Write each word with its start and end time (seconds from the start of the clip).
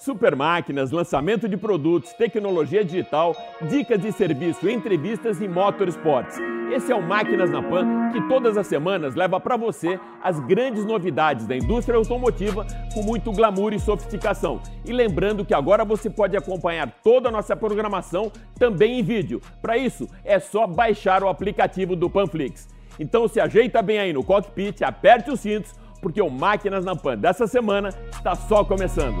Super 0.00 0.34
máquinas, 0.34 0.90
lançamento 0.90 1.46
de 1.46 1.58
produtos, 1.58 2.14
tecnologia 2.14 2.82
digital, 2.82 3.36
dicas 3.68 4.00
de 4.00 4.10
serviço, 4.10 4.66
entrevistas 4.66 5.42
e 5.42 5.46
motorsports. 5.46 6.38
Esse 6.72 6.90
é 6.90 6.96
o 6.96 7.02
Máquinas 7.02 7.50
na 7.50 7.62
Pan, 7.62 8.10
que 8.10 8.26
todas 8.26 8.56
as 8.56 8.66
semanas 8.66 9.14
leva 9.14 9.38
para 9.38 9.58
você 9.58 10.00
as 10.22 10.40
grandes 10.40 10.86
novidades 10.86 11.46
da 11.46 11.54
indústria 11.54 11.98
automotiva 11.98 12.66
com 12.94 13.02
muito 13.02 13.30
glamour 13.30 13.74
e 13.74 13.78
sofisticação. 13.78 14.62
E 14.86 14.90
lembrando 14.90 15.44
que 15.44 15.52
agora 15.52 15.84
você 15.84 16.08
pode 16.08 16.34
acompanhar 16.34 16.90
toda 17.04 17.28
a 17.28 17.32
nossa 17.32 17.54
programação 17.54 18.32
também 18.58 19.00
em 19.00 19.02
vídeo. 19.02 19.42
Para 19.60 19.76
isso, 19.76 20.08
é 20.24 20.38
só 20.38 20.66
baixar 20.66 21.22
o 21.22 21.28
aplicativo 21.28 21.94
do 21.94 22.08
Panflix. 22.08 22.70
Então 22.98 23.28
se 23.28 23.38
ajeita 23.38 23.82
bem 23.82 23.98
aí 23.98 24.14
no 24.14 24.24
cockpit, 24.24 24.80
aperte 24.80 25.30
os 25.30 25.40
cintos, 25.40 25.74
porque 26.00 26.22
o 26.22 26.30
Máquinas 26.30 26.86
na 26.86 26.96
Pan 26.96 27.18
dessa 27.18 27.46
semana 27.46 27.90
está 28.10 28.34
só 28.34 28.64
começando. 28.64 29.18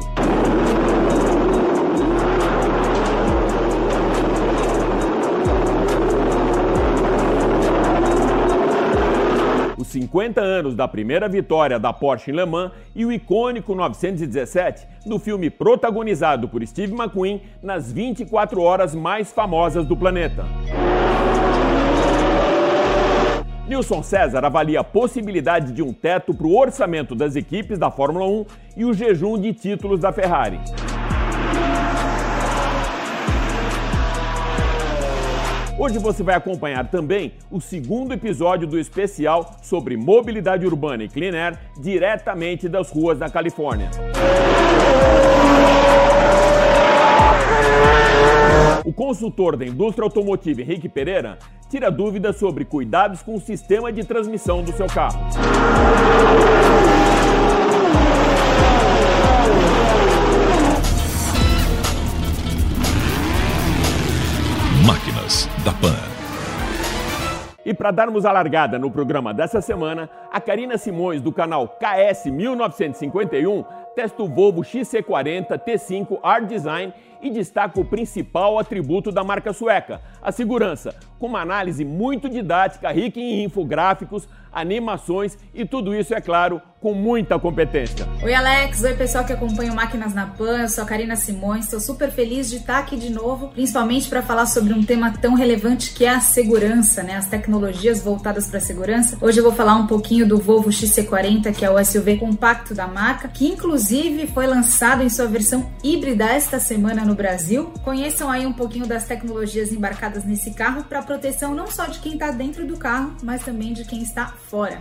50 9.90 10.40
anos 10.40 10.74
da 10.76 10.86
primeira 10.86 11.28
vitória 11.28 11.78
da 11.78 11.92
Porsche 11.92 12.30
em 12.30 12.34
Le 12.34 12.46
Mans 12.46 12.70
e 12.94 13.04
o 13.04 13.10
icônico 13.10 13.74
917 13.74 14.86
do 15.04 15.18
filme 15.18 15.50
protagonizado 15.50 16.48
por 16.48 16.64
Steve 16.64 16.92
McQueen 16.92 17.42
nas 17.60 17.92
24 17.92 18.62
horas 18.62 18.94
mais 18.94 19.32
famosas 19.32 19.84
do 19.84 19.96
planeta. 19.96 20.44
Nilson 23.66 24.02
César 24.02 24.44
avalia 24.44 24.80
a 24.80 24.84
possibilidade 24.84 25.72
de 25.72 25.82
um 25.82 25.92
teto 25.92 26.34
para 26.34 26.46
o 26.46 26.56
orçamento 26.56 27.14
das 27.14 27.34
equipes 27.36 27.78
da 27.78 27.90
Fórmula 27.90 28.26
1 28.26 28.46
e 28.76 28.84
o 28.84 28.92
jejum 28.92 29.38
de 29.38 29.52
títulos 29.52 30.00
da 30.00 30.12
Ferrari. 30.12 30.58
Hoje 35.82 35.98
você 35.98 36.22
vai 36.22 36.34
acompanhar 36.34 36.90
também 36.90 37.32
o 37.50 37.58
segundo 37.58 38.12
episódio 38.12 38.68
do 38.68 38.78
especial 38.78 39.56
sobre 39.62 39.96
mobilidade 39.96 40.66
urbana 40.66 41.04
e 41.04 41.08
clean 41.08 41.32
air 41.32 41.58
diretamente 41.80 42.68
das 42.68 42.90
ruas 42.90 43.18
da 43.18 43.30
Califórnia. 43.30 43.88
O 48.84 48.92
consultor 48.92 49.56
da 49.56 49.64
indústria 49.64 50.04
automotiva 50.04 50.60
Henrique 50.60 50.86
Pereira 50.86 51.38
tira 51.70 51.90
dúvidas 51.90 52.36
sobre 52.36 52.66
cuidados 52.66 53.22
com 53.22 53.36
o 53.36 53.40
sistema 53.40 53.90
de 53.90 54.04
transmissão 54.04 54.62
do 54.62 54.72
seu 54.72 54.86
carro. 54.86 55.18
Da 65.64 65.72
Pan. 65.72 65.94
E 67.64 67.74
para 67.74 67.90
darmos 67.90 68.24
a 68.24 68.32
largada 68.32 68.78
no 68.78 68.90
programa 68.90 69.34
dessa 69.34 69.60
semana, 69.60 70.08
a 70.32 70.40
Karina 70.40 70.78
Simões, 70.78 71.20
do 71.20 71.30
canal 71.30 71.68
KS 71.68 72.26
1951, 72.26 73.64
testa 73.94 74.22
o 74.22 74.28
Volvo 74.28 74.62
XC40 74.62 75.58
T5 75.58 76.18
Art 76.22 76.46
Design 76.46 76.94
e 77.22 77.30
destaca 77.30 77.80
o 77.80 77.84
principal 77.84 78.58
atributo 78.58 79.12
da 79.12 79.22
marca 79.24 79.52
sueca, 79.52 80.00
a 80.22 80.32
segurança, 80.32 80.94
com 81.18 81.26
uma 81.26 81.40
análise 81.40 81.84
muito 81.84 82.28
didática, 82.28 82.90
rica 82.90 83.20
em 83.20 83.44
infográficos, 83.44 84.28
animações 84.52 85.38
e 85.54 85.64
tudo 85.64 85.94
isso, 85.94 86.14
é 86.14 86.20
claro, 86.20 86.60
com 86.80 86.94
muita 86.94 87.38
competência. 87.38 88.08
Oi, 88.22 88.34
Alex. 88.34 88.82
Oi, 88.82 88.94
pessoal 88.94 89.24
que 89.24 89.32
acompanha 89.32 89.70
o 89.70 89.76
Máquinas 89.76 90.14
na 90.14 90.26
Pan. 90.26 90.62
Eu 90.62 90.68
sou 90.68 90.82
a 90.82 90.86
Karina 90.86 91.14
Simões. 91.14 91.66
Estou 91.66 91.78
super 91.78 92.10
feliz 92.10 92.48
de 92.48 92.56
estar 92.56 92.78
aqui 92.78 92.96
de 92.96 93.10
novo, 93.10 93.48
principalmente 93.48 94.08
para 94.08 94.22
falar 94.22 94.46
sobre 94.46 94.72
um 94.72 94.82
tema 94.82 95.12
tão 95.20 95.34
relevante 95.34 95.92
que 95.92 96.06
é 96.06 96.10
a 96.10 96.20
segurança, 96.20 97.02
né? 97.02 97.16
As 97.16 97.26
tecnologias 97.26 98.02
voltadas 98.02 98.46
para 98.46 98.58
a 98.58 98.62
segurança. 98.62 99.18
Hoje 99.20 99.38
eu 99.38 99.44
vou 99.44 99.52
falar 99.52 99.76
um 99.76 99.86
pouquinho 99.86 100.26
do 100.26 100.38
Volvo 100.38 100.70
XC40, 100.70 101.54
que 101.54 101.64
é 101.64 101.70
o 101.70 101.84
SUV 101.84 102.16
compacto 102.16 102.74
da 102.74 102.86
marca, 102.86 103.28
que 103.28 103.46
inclusive 103.46 104.26
foi 104.28 104.46
lançado 104.46 105.02
em 105.02 105.08
sua 105.10 105.26
versão 105.26 105.70
híbrida 105.84 106.24
esta 106.24 106.58
semana 106.58 107.04
no 107.04 107.09
Brasil. 107.14 107.72
Conheçam 107.84 108.30
aí 108.30 108.46
um 108.46 108.52
pouquinho 108.52 108.86
das 108.86 109.06
tecnologias 109.06 109.72
embarcadas 109.72 110.24
nesse 110.24 110.52
carro 110.52 110.84
para 110.84 111.02
proteção 111.02 111.54
não 111.54 111.66
só 111.66 111.86
de 111.86 111.98
quem 111.98 112.14
está 112.14 112.30
dentro 112.30 112.66
do 112.66 112.76
carro, 112.76 113.14
mas 113.22 113.44
também 113.44 113.72
de 113.72 113.84
quem 113.84 114.02
está 114.02 114.26
fora. 114.48 114.80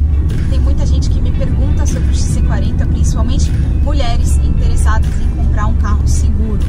Tem 0.49 0.59
muita 0.59 0.85
gente 0.85 1.09
que 1.09 1.21
me 1.21 1.31
pergunta 1.31 1.85
sobre 1.85 2.09
o 2.09 2.11
XC40, 2.11 2.85
principalmente 2.87 3.49
mulheres 3.83 4.35
interessadas 4.37 5.09
em 5.21 5.29
comprar 5.35 5.67
um 5.67 5.75
carro 5.75 6.05
seguro. 6.07 6.59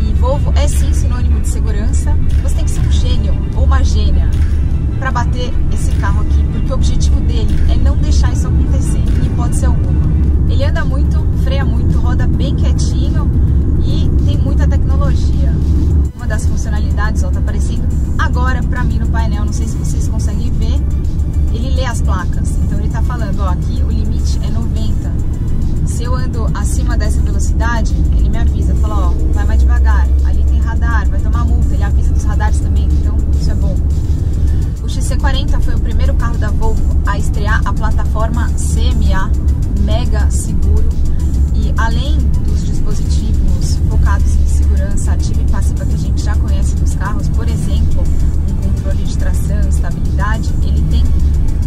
E 0.00 0.14
Volvo 0.14 0.52
é 0.56 0.68
sim 0.68 0.92
sinônimo 0.92 1.40
de 1.40 1.48
segurança. 1.48 2.16
Você 2.42 2.54
tem 2.56 2.64
que 2.64 2.70
ser 2.70 2.80
um 2.80 2.90
gênio 2.90 3.34
ou 3.54 3.64
uma 3.64 3.84
gênia 3.84 4.30
para 4.98 5.12
bater 5.12 5.52
esse 5.72 5.90
carro 5.92 6.22
aqui, 6.22 6.44
porque 6.52 6.72
o 6.72 6.74
objetivo 6.74 7.20
dele 7.20 7.54
é 7.70 7.76
não 7.76 7.96
deixar 7.96 8.32
isso 8.32 8.48
acontecer, 8.48 8.98
em 8.98 9.26
hipótese 9.26 9.66
alguma. 9.66 10.17
Ele 10.48 10.64
anda 10.64 10.84
muito, 10.84 11.18
freia 11.42 11.64
muito, 11.64 11.98
roda 11.98 12.26
bem 12.26 12.54
quietinho 12.56 13.30
e 13.84 14.08
tem 14.24 14.38
muita 14.38 14.66
tecnologia. 14.66 15.52
Uma 16.16 16.26
das 16.26 16.46
funcionalidades, 16.46 17.22
ó, 17.22 17.30
tá 17.30 17.38
aparecendo 17.38 17.86
agora 18.18 18.62
pra 18.62 18.82
mim 18.82 18.98
no 18.98 19.06
painel, 19.08 19.44
não 19.44 19.52
sei 19.52 19.68
se 19.68 19.76
vocês 19.76 20.08
conseguem 20.08 20.50
ver. 20.52 20.80
Ele 21.52 21.70
lê 21.70 21.84
as 21.84 22.02
placas, 22.02 22.50
então 22.62 22.78
ele 22.78 22.88
tá 22.88 23.02
falando, 23.02 23.40
ó, 23.40 23.48
aqui 23.48 23.82
o 23.82 23.90
limite 23.90 24.38
é 24.42 24.50
90. 24.50 25.12
Se 25.86 26.04
eu 26.04 26.14
ando 26.14 26.46
acima 26.54 26.96
dessa 26.96 27.20
velocidade, 27.20 27.94
ele 28.16 28.28
me 28.28 28.36
avisa, 28.36 28.74
fala, 28.76 29.08
ó, 29.08 29.32
vai 29.32 29.46
mais 29.46 29.60
devagar, 29.60 30.06
ali 30.24 30.44
tem 30.44 30.60
radar, 30.60 31.08
vai 31.08 31.20
tomar 31.20 31.44
multa, 31.44 31.74
ele 31.74 31.82
avisa 31.82 32.12
dos 32.12 32.24
radares 32.24 32.60
também, 32.60 32.86
então 32.86 33.16
isso 33.40 33.50
é 33.50 33.54
bom. 33.54 33.74
O 35.18 35.20
XC40 35.20 35.60
foi 35.62 35.74
o 35.74 35.80
primeiro 35.80 36.14
carro 36.14 36.38
da 36.38 36.48
Volvo 36.48 36.96
a 37.04 37.18
estrear 37.18 37.60
a 37.64 37.72
plataforma 37.72 38.48
CMA 38.50 39.30
Mega 39.80 40.30
Seguro 40.30 40.88
e 41.54 41.74
além 41.76 42.18
dos 42.46 42.64
dispositivos 42.64 43.76
focados 43.90 44.32
em 44.36 44.46
segurança 44.46 45.12
ativa 45.12 45.42
e 45.42 45.50
passiva 45.50 45.84
que 45.84 45.94
a 45.94 45.98
gente 45.98 46.22
já 46.22 46.36
conhece 46.36 46.76
nos 46.76 46.94
carros, 46.94 47.28
por 47.30 47.48
exemplo, 47.48 48.04
um 48.48 48.62
controle 48.62 49.02
de 49.02 49.18
tração, 49.18 49.68
estabilidade, 49.68 50.54
ele 50.62 50.86
tem 50.88 51.02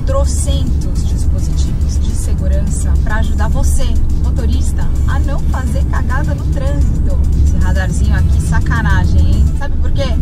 trocentos 0.06 1.06
dispositivos 1.10 2.00
de 2.00 2.12
segurança 2.12 2.94
para 3.04 3.18
ajudar 3.18 3.50
você, 3.50 3.94
motorista, 4.24 4.88
a 5.08 5.20
não 5.20 5.40
fazer 5.40 5.84
cagada 5.86 6.34
no 6.34 6.46
trânsito. 6.54 7.20
Esse 7.44 7.58
radarzinho 7.58 8.16
aqui, 8.16 8.42
sacanagem, 8.42 9.20
hein? 9.20 9.46
Sabe 9.60 9.76
por 9.78 9.92
quê? 9.92 10.16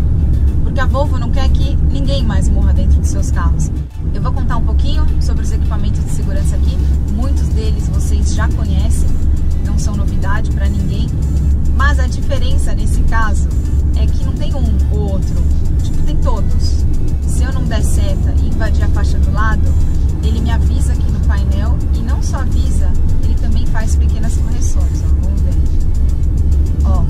Porque 0.80 0.96
a 0.96 0.98
Volvo 0.98 1.20
não 1.20 1.30
quer 1.30 1.50
que 1.50 1.76
ninguém 1.92 2.26
mais 2.26 2.48
morra 2.48 2.74
dentro 2.74 3.02
dos 3.02 3.10
seus 3.10 3.32
carros. 3.32 3.70
Eu 4.14 4.22
vou 4.22 4.32
contar 4.32 4.56
um 4.56 4.64
pouquinho 4.64 5.06
sobre 5.22 5.44
os 5.44 5.52
equipamentos 5.52 6.02
de 6.06 6.10
segurança 6.12 6.56
aqui. 6.56 6.78
Muitos 7.12 7.50
deles 7.50 7.86
vocês 7.90 8.34
já 8.34 8.48
conhecem, 8.48 9.10
não 9.66 9.78
são 9.78 9.94
novidade 9.94 10.50
para 10.52 10.70
ninguém. 10.70 11.10
Mas 11.76 12.00
a 12.00 12.08
diferença 12.08 12.74
nesse 12.74 13.02
caso 13.02 13.50
é 13.98 14.06
que 14.06 14.24
não 14.24 14.31
tem 14.31 14.56
um 14.56 14.78
ou 14.92 15.12
outro, 15.16 15.36
tipo, 15.84 16.02
tem 16.04 16.16
todos. 16.16 16.86
Se 17.28 17.44
eu 17.44 17.52
não 17.52 17.66
der 17.66 17.84
seta 17.84 18.34
e 18.42 18.48
invadir 18.48 18.86
a 18.86 18.88
faixa 18.88 19.18
do 19.20 19.34
lado, 19.34 19.68
ele 20.24 20.40
me 20.40 20.50
avisa 20.50 20.94
aqui 20.94 21.12
no 21.12 21.20
painel 21.28 21.78
e 21.94 22.00
não 22.04 22.24
só 22.24 22.38
avisa, 22.38 22.90
ele 23.22 23.36
também 23.36 23.66
faz 23.66 23.98
pequenas 23.98 24.34
correções. 24.38 25.04
Ó, 25.04 25.08
vamos 25.24 25.42
ver. 25.42 25.56
Ó, 26.86 27.04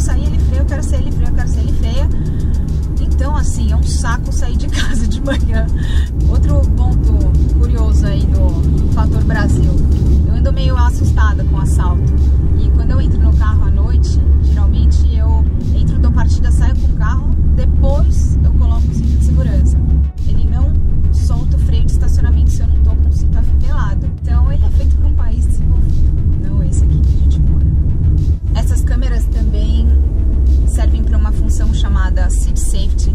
quero 0.00 0.02
sair, 0.02 0.26
ele 0.26 0.38
freia, 0.38 0.60
eu 0.60 0.64
quero 0.64 0.82
sair, 0.82 1.00
ele 1.00 1.12
freia, 1.12 1.28
eu 1.28 1.34
quero 1.34 1.48
sair, 1.48 1.68
ele 1.68 1.72
freia. 1.72 2.08
Então, 3.00 3.36
assim, 3.36 3.70
é 3.70 3.76
um 3.76 3.82
saco 3.82 4.32
sair 4.32 4.56
de 4.56 4.66
casa 4.70 5.06
de 5.06 5.20
manhã. 5.20 5.66
Outro 6.28 6.60
ponto 6.70 7.12
curioso 7.58 8.06
aí 8.06 8.24
do 8.26 8.92
fator 8.92 9.22
Brasil. 9.24 9.72
Eu 10.26 10.34
ando 10.34 10.52
meio 10.52 10.76
assustada 10.76 11.44
com 11.44 11.58
assalto. 11.58 12.14
E 12.58 12.70
quando 12.70 12.92
eu 12.92 13.00
entro 13.00 13.20
no 13.20 13.36
carro 13.36 13.64
à 13.64 13.70
noite, 13.70 14.18
geralmente 14.42 15.14
eu 15.14 15.44
entro, 15.74 15.98
dou 15.98 16.12
partida, 16.12 16.50
saio 16.50 16.74
com 16.76 16.86
o 16.86 16.96
carro, 16.96 17.30
depois 17.54 18.38
eu 18.42 18.52
coloco 18.52 18.86
o 18.88 18.94
cinto 18.94 19.18
de 19.18 19.24
segurança. 19.24 19.76
Ele 20.26 20.48
não 20.48 20.72
solta 21.12 21.56
o 21.56 21.60
freio 21.60 21.84
de 21.84 21.92
estacionamento 21.92 22.50
se 22.50 22.62
eu 22.62 22.68
não 22.68 22.76
tô 22.82 22.89
chamada 31.68 32.30
seat 32.30 32.58
safety, 32.58 33.14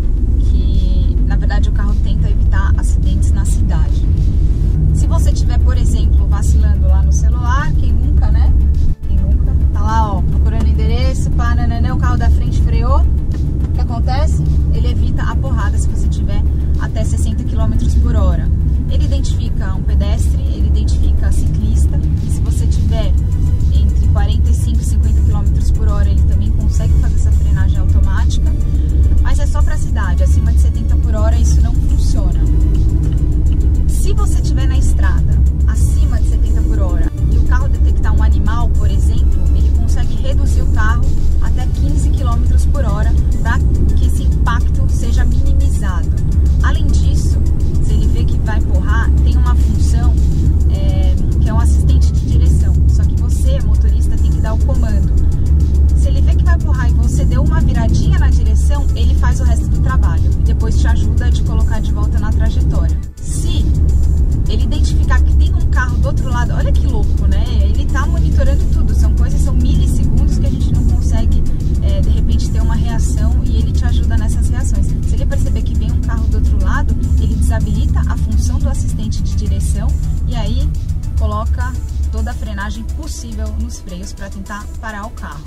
assistente 78.76 79.24
de 79.24 79.36
direção 79.36 79.88
e 80.28 80.36
aí 80.36 80.70
coloca 81.18 81.72
toda 82.12 82.32
a 82.32 82.34
frenagem 82.34 82.84
possível 82.84 83.48
nos 83.60 83.80
freios 83.80 84.12
para 84.12 84.30
tentar 84.30 84.66
parar 84.82 85.06
o 85.06 85.12
carro. 85.12 85.44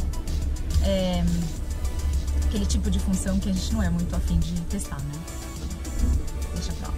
É, 0.83 1.23
aquele 2.47 2.65
tipo 2.65 2.91
de 2.91 2.99
função 2.99 3.39
que 3.39 3.51
a 3.51 3.53
gente 3.53 3.73
não 3.73 3.83
é 3.83 3.91
muito 3.91 4.15
afim 4.17 4.39
de 4.39 4.53
testar, 4.63 4.99
né? 5.01 5.13
Deixa 6.55 6.73
pra 6.73 6.89
lá. 6.89 6.95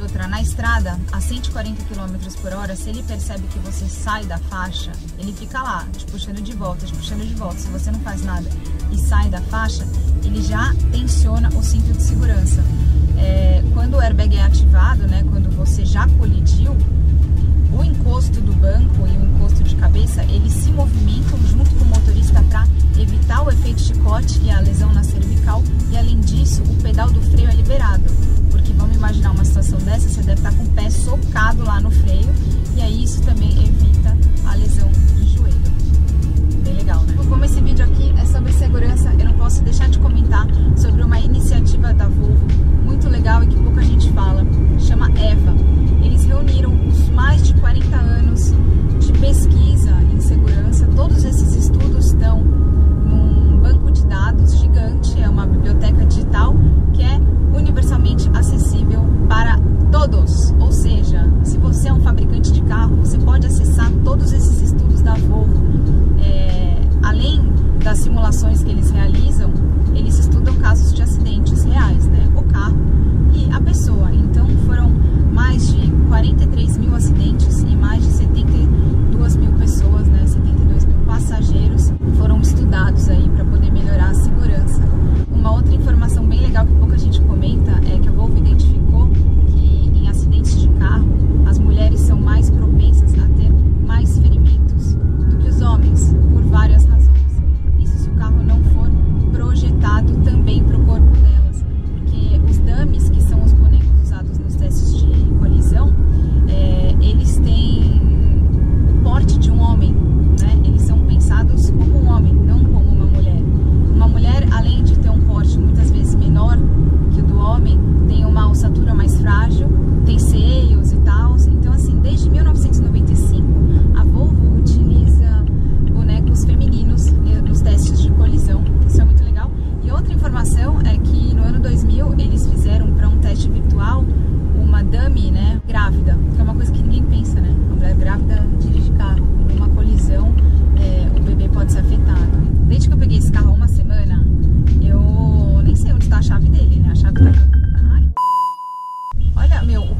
Outra, 0.00 0.26
na 0.28 0.40
estrada, 0.40 0.98
a 1.12 1.20
140 1.20 1.84
km 1.84 2.40
por 2.40 2.52
hora, 2.54 2.74
se 2.74 2.88
ele 2.88 3.02
percebe 3.02 3.46
que 3.48 3.58
você 3.58 3.86
sai 3.86 4.24
da 4.24 4.38
faixa, 4.38 4.92
ele 5.18 5.32
fica 5.32 5.62
lá, 5.62 5.86
te 5.94 6.06
puxando 6.06 6.40
de 6.40 6.54
volta, 6.54 6.86
te 6.86 6.94
puxando 6.94 7.26
de 7.26 7.34
volta. 7.34 7.58
Se 7.58 7.68
você 7.68 7.90
não 7.90 8.00
faz 8.00 8.22
nada 8.22 8.48
e 8.90 8.98
sai 8.98 9.28
da 9.28 9.42
faixa, 9.42 9.86
ele 10.24 10.42
já 10.42 10.74
tensiona 10.90 11.50
o 11.50 11.62
cinto 11.62 11.92
de 11.92 12.02
segurança. 12.02 12.64
É, 13.20 13.62
quando 13.74 13.94
o 13.94 14.00
airbag 14.00 14.36
é 14.36 14.42
ativado, 14.42 15.06
né, 15.06 15.24
quando 15.30 15.50
você 15.54 15.84
já 15.84 16.08
colidiu, 16.18 16.76
o 17.72 17.84
encosto 17.84 18.40
do 18.40 18.52
banco 18.54 19.06
e 19.06 19.16
o 19.16 19.24
encosto 19.24 19.62
de 19.62 19.76
cabeça, 19.76 20.24
eles 20.24 20.52
se 20.52 20.70
movimentam 20.70 21.38
junto 21.46 21.70
com 21.70 21.84
o 21.84 21.88
motorista 21.88 22.42
para 22.50 22.66
evitar 22.98 23.42
o 23.42 23.50
efeito 23.50 23.80
chicote 23.80 24.40
e 24.42 24.50
a 24.50 24.60
lesão 24.60 24.92
na 24.92 25.02
cervical. 25.02 25.62
E 25.90 25.96
além 25.96 26.20
disso, 26.20 26.62
o 26.62 26.82
pedal 26.82 27.10
do 27.10 27.20
freio 27.20 27.48
é 27.48 27.54
liberado. 27.54 28.04
Porque 28.50 28.72
vamos 28.72 28.96
imaginar 28.96 29.30
uma 29.30 29.44
situação 29.44 29.78
dessa, 29.78 30.08
você 30.08 30.22
deve 30.22 30.40
estar 30.40 30.52
com 30.52 30.64
o 30.64 30.68
pé 30.68 30.90
socado 30.90 31.64
lá 31.64 31.80
no 31.80 31.90
freio. 31.90 32.28
E 32.76 32.82
aí 32.82 33.04
isso 33.04 33.22
também 33.22 33.50
evita 33.50 34.16
a 34.46 34.54
lesão 34.54 34.90
de 35.16 35.28
joelho. 35.28 35.56
Bem 36.64 36.74
legal, 36.74 37.02
né? 37.02 37.14
Como 37.28 37.44
esse 37.44 37.60
vídeo 37.60 37.84
aqui 37.84 38.12
é 38.18 38.24
sobre 38.26 38.52
segurança, 38.52 38.89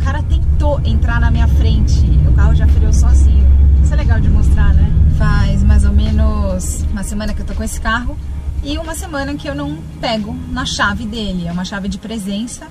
cara 0.00 0.23
tentou 0.23 0.80
entrar 0.85 1.21
na 1.21 1.30
minha 1.30 1.49
frente. 1.49 2.00
O 2.28 2.33
carro 2.33 2.54
já 2.54 2.66
freou 2.66 2.92
sozinho. 2.92 3.47
Isso 3.83 3.92
é 3.92 3.97
legal 3.97 4.21
de 4.21 4.28
mostrar, 4.28 4.75
né? 4.75 4.90
Faz 5.16 5.62
mais 5.62 5.85
ou 5.85 5.92
menos 5.92 6.85
uma 6.90 7.02
semana 7.02 7.35
que 7.35 7.40
eu 7.40 7.47
tô 7.47 7.54
com 7.54 7.62
esse 7.62 7.80
carro 7.80 8.16
e 8.62 8.76
uma 8.78 8.95
semana 8.95 9.35
que 9.35 9.49
eu 9.49 9.54
não 9.54 9.78
pego 10.00 10.37
na 10.50 10.64
chave 10.64 11.04
dele. 11.07 11.47
É 11.47 11.52
uma 11.52 11.64
chave 11.64 11.88
de 11.88 11.99
presença, 11.99 12.66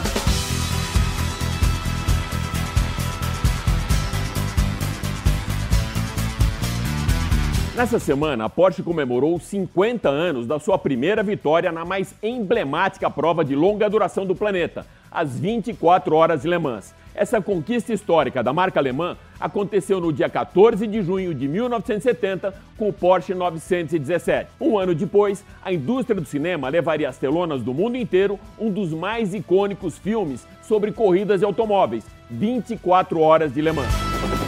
Nessa 7.80 7.98
semana, 7.98 8.44
a 8.44 8.48
Porsche 8.50 8.82
comemorou 8.82 9.40
50 9.40 10.06
anos 10.06 10.46
da 10.46 10.58
sua 10.58 10.76
primeira 10.76 11.22
vitória 11.22 11.72
na 11.72 11.82
mais 11.82 12.14
emblemática 12.22 13.08
prova 13.08 13.42
de 13.42 13.56
longa 13.56 13.88
duração 13.88 14.26
do 14.26 14.34
planeta, 14.34 14.84
as 15.10 15.40
24 15.40 16.14
Horas 16.14 16.42
de 16.42 16.48
Le 16.48 16.58
Mans. 16.58 16.94
Essa 17.14 17.40
conquista 17.40 17.90
histórica 17.90 18.42
da 18.42 18.52
marca 18.52 18.78
alemã 18.78 19.16
aconteceu 19.40 19.98
no 19.98 20.12
dia 20.12 20.28
14 20.28 20.86
de 20.86 21.00
junho 21.00 21.34
de 21.34 21.48
1970 21.48 22.52
com 22.76 22.90
o 22.90 22.92
Porsche 22.92 23.32
917. 23.32 24.50
Um 24.60 24.76
ano 24.76 24.94
depois, 24.94 25.42
a 25.64 25.72
indústria 25.72 26.20
do 26.20 26.26
cinema 26.26 26.68
levaria 26.68 27.08
às 27.08 27.16
telonas 27.16 27.62
do 27.62 27.72
mundo 27.72 27.96
inteiro 27.96 28.38
um 28.58 28.70
dos 28.70 28.92
mais 28.92 29.32
icônicos 29.32 29.96
filmes 29.96 30.46
sobre 30.60 30.92
corridas 30.92 31.40
de 31.40 31.46
automóveis, 31.46 32.04
24 32.28 33.18
Horas 33.18 33.54
de 33.54 33.62
Le 33.62 33.72
Mans. 33.72 34.39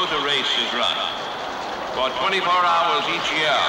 Motor 0.00 0.24
race 0.24 0.52
is 0.58 0.72
run. 0.74 0.96
For 1.94 2.08
24 2.24 2.48
hours 2.48 3.04
each 3.14 3.28
year, 3.36 3.60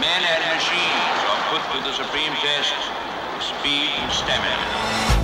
men 0.00 0.20
and 0.32 0.42
machines 0.56 1.18
are 1.30 1.40
put 1.52 1.62
to 1.72 1.78
the 1.86 1.92
supreme 1.92 2.34
test, 2.42 2.74
speed 3.40 3.90
and 4.02 4.12
stamina. 4.12 4.66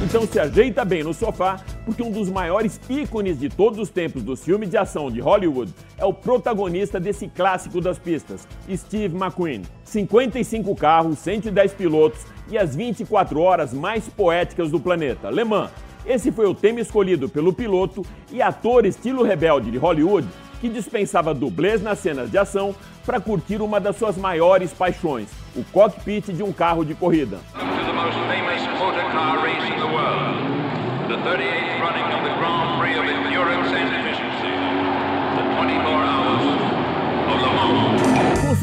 Então 0.05 0.27
se 0.27 0.39
ajeita 0.41 0.85
bem 0.85 1.03
no 1.03 1.13
sofá, 1.13 1.59
porque 1.87 2.03
um 2.03 2.11
dos 2.11 2.29
maiores 2.29 2.81
ícones 2.91 3.39
de 3.39 3.49
todos 3.49 3.79
os 3.79 3.89
tempos 3.89 4.25
dos 4.25 4.45
filmes 4.45 4.69
de 4.69 4.77
ação 4.77 5.09
de 5.09 5.21
Hollywood 5.21 5.73
é 5.97 6.05
o 6.05 6.13
protagonista 6.13 6.99
desse 6.99 7.29
clássico 7.29 7.81
das 7.81 7.97
pistas, 7.97 8.47
Steve 8.69 9.17
McQueen. 9.17 9.63
55 9.85 10.75
carros, 10.75 11.21
110 11.21 11.75
pilotos 11.75 12.27
e 12.51 12.59
as 12.59 12.75
24 12.75 13.41
horas 13.41 13.73
mais 13.73 14.09
poéticas 14.09 14.71
do 14.71 14.81
planeta, 14.81 15.31
Le 15.31 15.45
Mans. 15.45 15.71
Esse 16.05 16.33
foi 16.33 16.47
o 16.47 16.55
tema 16.55 16.81
escolhido 16.81 17.29
pelo 17.29 17.53
piloto 17.53 18.05
e 18.33 18.43
ator 18.43 18.85
estilo 18.85 19.23
rebelde 19.23 19.71
de 19.71 19.79
Hollywood 19.79 20.27
que 20.61 20.69
dispensava 20.69 21.33
dublês 21.35 21.83
nas 21.83 22.01
cenas 22.01 22.31
de 22.31 22.39
ação 22.39 22.75
para 23.05 23.21
curtir 23.21 23.61
uma 23.63 23.79
das 23.79 23.97
suas 23.97 24.17
maiores 24.17 24.73
paixões, 24.73 25.29
o 25.55 25.63
cockpit 25.65 26.33
de 26.33 26.43
um 26.43 26.53
carro 26.53 26.85
de 26.85 26.95
corrida. 26.95 27.39
The 31.09 31.15
38th 31.19 31.66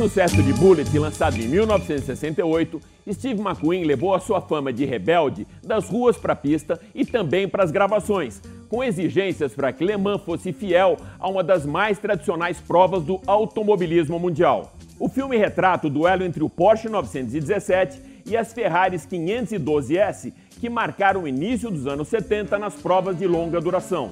sucesso 0.04 0.44
de 0.44 0.52
Bullet, 0.52 1.00
lançado 1.00 1.38
em 1.38 1.48
1968, 1.48 2.82
Steve 3.10 3.40
McQueen 3.40 3.86
levou 3.86 4.14
a 4.14 4.20
sua 4.20 4.42
fama 4.42 4.74
de 4.74 4.84
rebelde 4.84 5.48
das 5.64 5.88
ruas 5.88 6.18
para 6.18 6.34
a 6.34 6.36
pista 6.36 6.78
e 6.94 7.06
também 7.06 7.48
para 7.48 7.64
as 7.64 7.72
gravações, 7.72 8.42
com 8.68 8.84
exigências 8.84 9.54
para 9.54 9.72
que 9.72 9.82
Le 9.82 9.96
Mans 9.96 10.22
fosse 10.24 10.52
fiel 10.52 10.98
a 11.18 11.30
uma 11.30 11.42
das 11.42 11.66
mais 11.66 12.00
tradicionais 12.00 12.60
provas 12.60 13.02
do 13.02 13.22
automobilismo 13.26 14.20
mundial. 14.20 14.74
O 15.00 15.08
filme 15.08 15.38
retrata 15.38 15.88
o 15.88 15.90
duelo 15.90 16.26
entre 16.26 16.44
o 16.44 16.50
Porsche 16.50 16.90
917 16.90 18.02
e 18.26 18.36
as 18.36 18.52
Ferraris 18.52 19.08
512S, 19.08 20.34
que 20.60 20.70
marcaram 20.70 21.24
o 21.24 21.28
início 21.30 21.72
dos 21.72 21.88
anos 21.88 22.10
70 22.10 22.60
nas 22.60 22.76
provas 22.76 23.18
de 23.18 23.26
longa 23.26 23.62
duração 23.62 24.12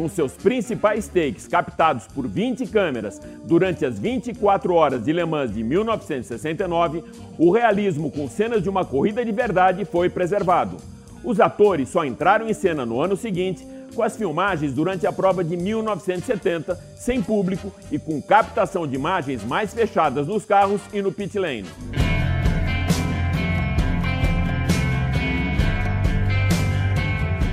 com 0.00 0.08
seus 0.08 0.32
principais 0.32 1.06
takes 1.08 1.46
captados 1.46 2.06
por 2.06 2.26
20 2.26 2.66
câmeras 2.68 3.20
durante 3.44 3.84
as 3.84 3.98
24 3.98 4.72
horas 4.72 5.04
de 5.04 5.12
Le 5.12 5.26
Mans 5.26 5.52
de 5.52 5.62
1969, 5.62 7.04
o 7.36 7.50
realismo 7.50 8.10
com 8.10 8.26
cenas 8.26 8.62
de 8.62 8.70
uma 8.70 8.82
corrida 8.82 9.22
de 9.22 9.30
verdade 9.30 9.84
foi 9.84 10.08
preservado. 10.08 10.78
Os 11.22 11.38
atores 11.38 11.90
só 11.90 12.02
entraram 12.02 12.48
em 12.48 12.54
cena 12.54 12.86
no 12.86 12.98
ano 12.98 13.14
seguinte 13.14 13.66
com 13.94 14.02
as 14.02 14.16
filmagens 14.16 14.72
durante 14.72 15.06
a 15.06 15.12
prova 15.12 15.44
de 15.44 15.54
1970, 15.54 16.80
sem 16.96 17.20
público 17.20 17.70
e 17.92 17.98
com 17.98 18.22
captação 18.22 18.86
de 18.86 18.94
imagens 18.94 19.44
mais 19.44 19.74
fechadas 19.74 20.26
nos 20.26 20.46
carros 20.46 20.80
e 20.94 21.02
no 21.02 21.12
pit 21.12 21.38
lane. 21.38 21.66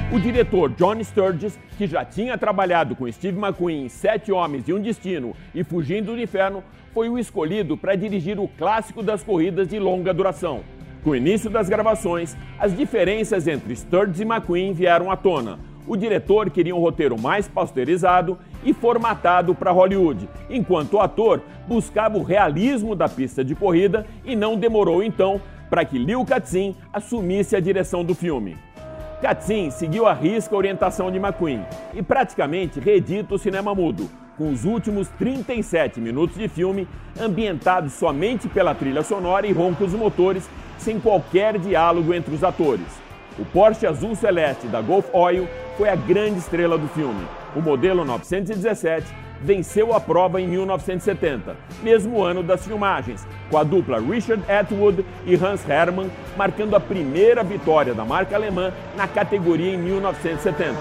O 0.09 0.17
diretor 0.21 0.69
John 0.69 1.03
Sturges, 1.03 1.59
que 1.77 1.85
já 1.85 2.05
tinha 2.05 2.37
trabalhado 2.37 2.95
com 2.95 3.11
Steve 3.11 3.37
McQueen 3.37 3.83
em 3.85 3.89
Sete 3.89 4.31
Homens 4.31 4.65
e 4.65 4.73
um 4.73 4.79
Destino 4.79 5.35
e 5.53 5.65
Fugindo 5.65 6.15
do 6.15 6.21
Inferno, 6.21 6.63
foi 6.93 7.09
o 7.09 7.19
escolhido 7.19 7.75
para 7.75 7.93
dirigir 7.93 8.39
o 8.39 8.47
clássico 8.47 9.03
das 9.03 9.21
corridas 9.21 9.67
de 9.67 9.77
longa 9.77 10.13
duração. 10.13 10.61
Com 11.03 11.09
o 11.09 11.15
início 11.15 11.49
das 11.49 11.67
gravações, 11.67 12.37
as 12.57 12.75
diferenças 12.75 13.47
entre 13.47 13.75
Sturges 13.75 14.21
e 14.21 14.23
McQueen 14.23 14.71
vieram 14.71 15.11
à 15.11 15.17
tona. 15.17 15.59
O 15.85 15.97
diretor 15.97 16.49
queria 16.49 16.73
um 16.73 16.79
roteiro 16.79 17.19
mais 17.19 17.49
pasteurizado 17.49 18.39
e 18.63 18.73
formatado 18.73 19.53
para 19.53 19.71
Hollywood, 19.71 20.29
enquanto 20.49 20.93
o 20.93 21.01
ator 21.01 21.41
buscava 21.67 22.17
o 22.17 22.23
realismo 22.23 22.95
da 22.95 23.09
pista 23.09 23.43
de 23.43 23.53
corrida 23.53 24.05
e 24.23 24.37
não 24.37 24.55
demorou 24.55 25.03
então 25.03 25.41
para 25.69 25.83
que 25.83 25.97
Liu 25.97 26.23
Katzin 26.23 26.77
assumisse 26.93 27.57
a 27.57 27.59
direção 27.59 28.05
do 28.05 28.15
filme. 28.15 28.57
Katzin 29.21 29.71
seguiu 29.71 30.05
a 30.05 30.13
risca 30.13 30.53
a 30.53 30.57
orientação 30.57 31.11
de 31.11 31.17
McQueen 31.17 31.65
e 31.93 32.03
praticamente 32.03 32.79
reedita 32.79 33.33
o 33.33 33.39
cinema 33.39 33.73
mudo, 33.73 34.07
com 34.37 34.51
os 34.51 34.63
últimos 34.63 35.07
37 35.17 35.99
minutos 35.99 36.37
de 36.37 36.47
filme 36.47 36.87
ambientados 37.19 37.93
somente 37.93 38.47
pela 38.47 38.75
trilha 38.75 39.01
sonora 39.01 39.47
e 39.47 39.51
roncos 39.51 39.93
motores, 39.93 40.47
sem 40.77 40.99
qualquer 40.99 41.57
diálogo 41.57 42.13
entre 42.13 42.35
os 42.35 42.43
atores. 42.43 42.85
O 43.39 43.45
Porsche 43.45 43.87
azul 43.87 44.15
celeste 44.15 44.67
da 44.67 44.81
Gulf 44.81 45.07
Oil 45.11 45.47
foi 45.77 45.89
a 45.89 45.95
grande 45.95 46.37
estrela 46.37 46.77
do 46.77 46.87
filme. 46.87 47.25
O 47.55 47.61
modelo 47.61 48.05
917 48.05 49.07
venceu 49.41 49.93
a 49.93 49.99
prova 49.99 50.41
em 50.41 50.47
1970, 50.47 51.55
mesmo 51.81 52.23
ano 52.23 52.43
das 52.43 52.65
filmagens, 52.65 53.25
com 53.49 53.57
a 53.57 53.63
dupla 53.63 53.99
Richard 53.99 54.43
Atwood 54.51 55.05
e 55.25 55.35
Hans 55.35 55.67
Hermann 55.67 56.09
marcando 56.35 56.75
a 56.75 56.79
primeira 56.79 57.43
vitória 57.43 57.93
da 57.93 58.05
marca 58.05 58.35
alemã 58.35 58.73
na 58.95 59.07
categoria 59.07 59.73
em 59.73 59.77
1970. 59.77 60.77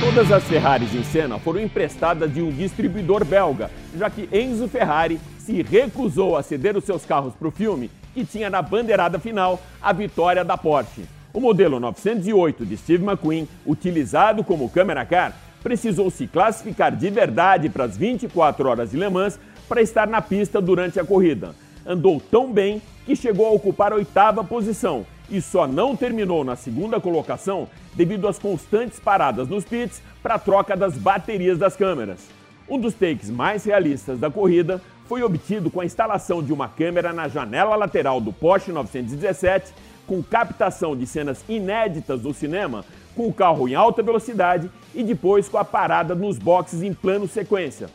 Todas 0.00 0.32
as 0.32 0.44
Ferraris 0.44 0.94
em 0.94 1.04
cena 1.04 1.38
foram 1.38 1.60
emprestadas 1.60 2.32
de 2.32 2.40
um 2.40 2.50
distribuidor 2.50 3.24
belga, 3.24 3.70
já 3.96 4.08
que 4.08 4.28
Enzo 4.32 4.66
Ferrari 4.66 5.20
se 5.38 5.62
recusou 5.62 6.36
a 6.36 6.42
ceder 6.42 6.76
os 6.76 6.84
seus 6.84 7.04
carros 7.04 7.34
para 7.34 7.48
o 7.48 7.50
filme, 7.50 7.90
que 8.14 8.24
tinha 8.24 8.48
na 8.48 8.62
bandeirada 8.62 9.18
final 9.18 9.60
a 9.80 9.92
vitória 9.92 10.44
da 10.44 10.56
Porsche. 10.56 11.17
O 11.32 11.40
modelo 11.40 11.78
908 11.78 12.64
de 12.64 12.76
Steve 12.76 13.04
McQueen, 13.04 13.46
utilizado 13.66 14.42
como 14.42 14.70
câmera 14.70 15.04
car, 15.04 15.36
precisou 15.62 16.10
se 16.10 16.26
classificar 16.26 16.94
de 16.94 17.10
verdade 17.10 17.68
para 17.68 17.84
as 17.84 17.96
24 17.96 18.68
horas 18.68 18.90
de 18.90 18.96
Le 18.96 19.08
Mans 19.10 19.38
para 19.68 19.82
estar 19.82 20.06
na 20.06 20.22
pista 20.22 20.60
durante 20.60 20.98
a 20.98 21.04
corrida. 21.04 21.54
Andou 21.86 22.20
tão 22.20 22.50
bem 22.52 22.80
que 23.04 23.14
chegou 23.14 23.46
a 23.46 23.50
ocupar 23.50 23.92
a 23.92 23.96
oitava 23.96 24.42
posição 24.42 25.04
e 25.30 25.42
só 25.42 25.66
não 25.66 25.94
terminou 25.94 26.42
na 26.42 26.56
segunda 26.56 26.98
colocação 26.98 27.68
devido 27.94 28.26
às 28.26 28.38
constantes 28.38 28.98
paradas 28.98 29.48
nos 29.48 29.64
pits 29.64 30.02
para 30.22 30.34
a 30.34 30.38
troca 30.38 30.74
das 30.74 30.96
baterias 30.96 31.58
das 31.58 31.76
câmeras. 31.76 32.26
Um 32.68 32.78
dos 32.78 32.94
takes 32.94 33.30
mais 33.30 33.64
realistas 33.64 34.18
da 34.18 34.30
corrida 34.30 34.80
foi 35.06 35.22
obtido 35.22 35.70
com 35.70 35.80
a 35.80 35.86
instalação 35.86 36.42
de 36.42 36.52
uma 36.52 36.68
câmera 36.68 37.12
na 37.12 37.28
janela 37.28 37.74
lateral 37.76 38.20
do 38.20 38.30
Porsche 38.30 38.72
917, 38.72 39.72
com 40.08 40.22
captação 40.22 40.96
de 40.96 41.06
cenas 41.06 41.44
inéditas 41.48 42.22
do 42.22 42.32
cinema, 42.32 42.84
com 43.14 43.28
o 43.28 43.32
carro 43.32 43.68
em 43.68 43.74
alta 43.74 44.02
velocidade 44.02 44.70
e 44.94 45.04
depois 45.04 45.48
com 45.48 45.58
a 45.58 45.64
parada 45.64 46.14
nos 46.14 46.38
boxes 46.38 46.82
em 46.82 46.94
plano 46.94 47.28
sequência. 47.28 47.90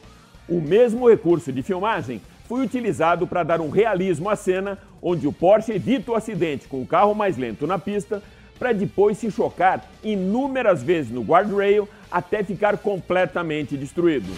O 0.48 0.62
mesmo 0.62 1.10
recurso 1.10 1.52
de 1.52 1.64
filmagem 1.64 2.22
foi 2.48 2.62
utilizado 2.62 3.26
para 3.26 3.44
dar 3.44 3.60
um 3.60 3.70
realismo 3.70 4.30
à 4.30 4.36
cena 4.36 4.78
onde 5.02 5.28
o 5.28 5.34
Porsche 5.34 5.74
evita 5.74 6.12
o 6.12 6.16
acidente 6.16 6.68
com 6.68 6.82
o 6.82 6.86
carro 6.86 7.16
mais 7.16 7.36
lento 7.36 7.66
na 7.66 7.80
pista, 7.80 8.22
para 8.60 8.72
depois 8.72 9.18
se 9.18 9.32
chocar 9.32 9.84
inúmeras 10.04 10.84
vezes 10.84 11.12
no 11.12 11.24
guardrail 11.24 11.90
até 12.12 12.44
ficar 12.44 12.78
completamente 12.78 13.76
destruído. 13.76 14.32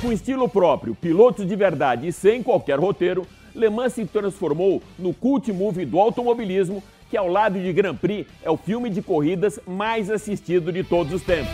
Com 0.00 0.12
estilo 0.12 0.48
próprio, 0.48 0.94
pilotos 0.94 1.46
de 1.46 1.56
verdade 1.56 2.06
e 2.06 2.12
sem 2.12 2.42
qualquer 2.42 2.78
roteiro, 2.78 3.26
Le 3.54 3.68
Mans 3.68 3.92
se 3.92 4.04
transformou 4.04 4.82
no 4.98 5.12
cult 5.12 5.52
movie 5.52 5.84
do 5.84 5.98
automobilismo, 5.98 6.82
que 7.08 7.16
ao 7.16 7.28
lado 7.28 7.58
de 7.58 7.72
Grand 7.72 7.96
Prix 7.96 8.26
é 8.42 8.50
o 8.50 8.56
filme 8.56 8.88
de 8.88 9.02
corridas 9.02 9.58
mais 9.66 10.10
assistido 10.10 10.72
de 10.72 10.84
todos 10.84 11.12
os 11.12 11.22
tempos. 11.22 11.52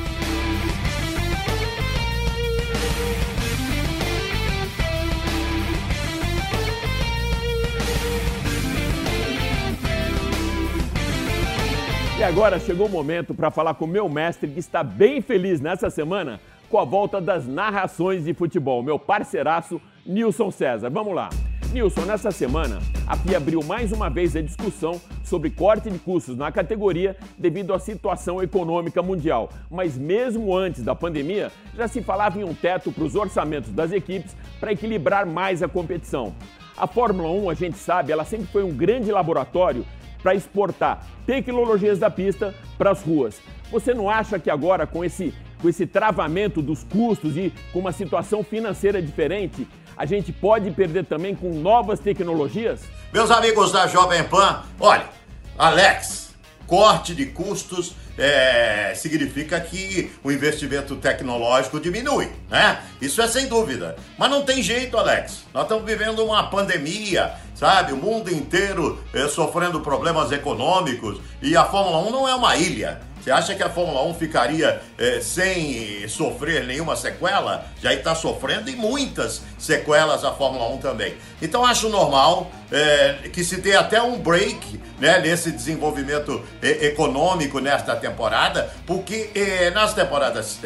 E 12.18 12.22
agora 12.22 12.58
chegou 12.58 12.86
o 12.86 12.90
momento 12.90 13.34
para 13.34 13.50
falar 13.50 13.74
com 13.74 13.84
o 13.84 13.88
meu 13.88 14.08
mestre 14.08 14.50
que 14.50 14.58
está 14.58 14.82
bem 14.82 15.20
feliz 15.20 15.60
nessa 15.60 15.90
semana 15.90 16.40
com 16.70 16.78
a 16.78 16.84
volta 16.84 17.20
das 17.20 17.46
narrações 17.46 18.24
de 18.24 18.34
futebol, 18.34 18.82
meu 18.82 18.98
parceiraço 18.98 19.80
Nilson 20.04 20.50
César. 20.50 20.90
Vamos 20.90 21.14
lá. 21.14 21.28
Nilson, 21.72 22.02
nessa 22.02 22.30
semana, 22.30 22.78
a 23.06 23.16
FIA 23.16 23.36
abriu 23.36 23.62
mais 23.62 23.92
uma 23.92 24.08
vez 24.08 24.36
a 24.36 24.40
discussão 24.40 25.00
sobre 25.24 25.50
corte 25.50 25.90
de 25.90 25.98
custos 25.98 26.36
na 26.36 26.50
categoria 26.52 27.16
devido 27.38 27.74
à 27.74 27.78
situação 27.78 28.42
econômica 28.42 29.02
mundial. 29.02 29.50
Mas 29.70 29.96
mesmo 29.96 30.56
antes 30.56 30.82
da 30.82 30.94
pandemia, 30.94 31.50
já 31.76 31.88
se 31.88 32.02
falava 32.02 32.38
em 32.38 32.44
um 32.44 32.54
teto 32.54 32.92
para 32.92 33.04
os 33.04 33.14
orçamentos 33.14 33.70
das 33.72 33.92
equipes 33.92 34.36
para 34.60 34.72
equilibrar 34.72 35.26
mais 35.26 35.62
a 35.62 35.68
competição. 35.68 36.34
A 36.76 36.86
Fórmula 36.86 37.30
1, 37.30 37.50
a 37.50 37.54
gente 37.54 37.78
sabe, 37.78 38.12
ela 38.12 38.24
sempre 38.24 38.46
foi 38.46 38.62
um 38.62 38.74
grande 38.74 39.10
laboratório 39.10 39.84
para 40.22 40.34
exportar 40.34 41.06
tecnologias 41.26 41.98
da 41.98 42.10
pista 42.10 42.54
para 42.76 42.90
as 42.90 43.02
ruas. 43.02 43.40
Você 43.70 43.94
não 43.94 44.08
acha 44.08 44.38
que 44.38 44.50
agora, 44.50 44.86
com 44.86 45.04
esse 45.04 45.34
com 45.60 45.68
esse 45.68 45.86
travamento 45.86 46.60
dos 46.60 46.84
custos 46.84 47.36
e 47.36 47.52
com 47.72 47.78
uma 47.78 47.92
situação 47.92 48.42
financeira 48.42 49.00
diferente, 49.00 49.66
a 49.96 50.04
gente 50.04 50.32
pode 50.32 50.70
perder 50.70 51.04
também 51.06 51.34
com 51.34 51.54
novas 51.54 51.98
tecnologias? 51.98 52.82
Meus 53.12 53.30
amigos 53.30 53.72
da 53.72 53.86
Jovem 53.86 54.22
Pan, 54.24 54.62
olha, 54.78 55.08
Alex, 55.56 56.34
corte 56.66 57.14
de 57.14 57.26
custos 57.26 57.94
é, 58.18 58.92
significa 58.94 59.60
que 59.60 60.10
o 60.24 60.30
investimento 60.30 60.96
tecnológico 60.96 61.78
diminui, 61.78 62.30
né? 62.50 62.80
Isso 63.00 63.20
é 63.20 63.28
sem 63.28 63.46
dúvida. 63.46 63.96
Mas 64.18 64.30
não 64.30 64.42
tem 64.42 64.62
jeito, 64.62 64.96
Alex. 64.96 65.44
Nós 65.52 65.64
estamos 65.64 65.84
vivendo 65.84 66.24
uma 66.24 66.44
pandemia, 66.48 67.34
sabe? 67.54 67.92
O 67.92 67.96
mundo 67.96 68.32
inteiro 68.32 69.02
é, 69.12 69.28
sofrendo 69.28 69.80
problemas 69.80 70.32
econômicos 70.32 71.20
e 71.42 71.56
a 71.56 71.64
Fórmula 71.64 71.98
1 72.08 72.10
não 72.10 72.28
é 72.28 72.34
uma 72.34 72.56
ilha. 72.56 73.00
Você 73.26 73.32
acha 73.32 73.56
que 73.56 73.62
a 73.64 73.68
Fórmula 73.68 74.04
1 74.04 74.14
ficaria 74.14 74.80
é, 74.96 75.20
sem 75.20 76.06
sofrer 76.06 76.64
nenhuma 76.64 76.94
sequela? 76.94 77.66
Já 77.82 77.92
está 77.92 78.14
sofrendo 78.14 78.70
e 78.70 78.76
muitas 78.76 79.42
sequelas 79.58 80.22
a 80.22 80.32
Fórmula 80.32 80.68
1 80.74 80.78
também. 80.78 81.16
Então 81.42 81.66
acho 81.66 81.88
normal 81.88 82.48
é, 82.70 83.28
que 83.32 83.42
se 83.42 83.60
tenha 83.60 83.80
até 83.80 84.00
um 84.00 84.16
break 84.20 84.80
né, 85.00 85.18
nesse 85.18 85.50
desenvolvimento 85.50 86.40
é, 86.62 86.86
econômico 86.86 87.58
nesta 87.58 87.96
temporada, 87.96 88.70
porque 88.86 89.32
nas 89.74 89.92
temporadas 89.92 90.60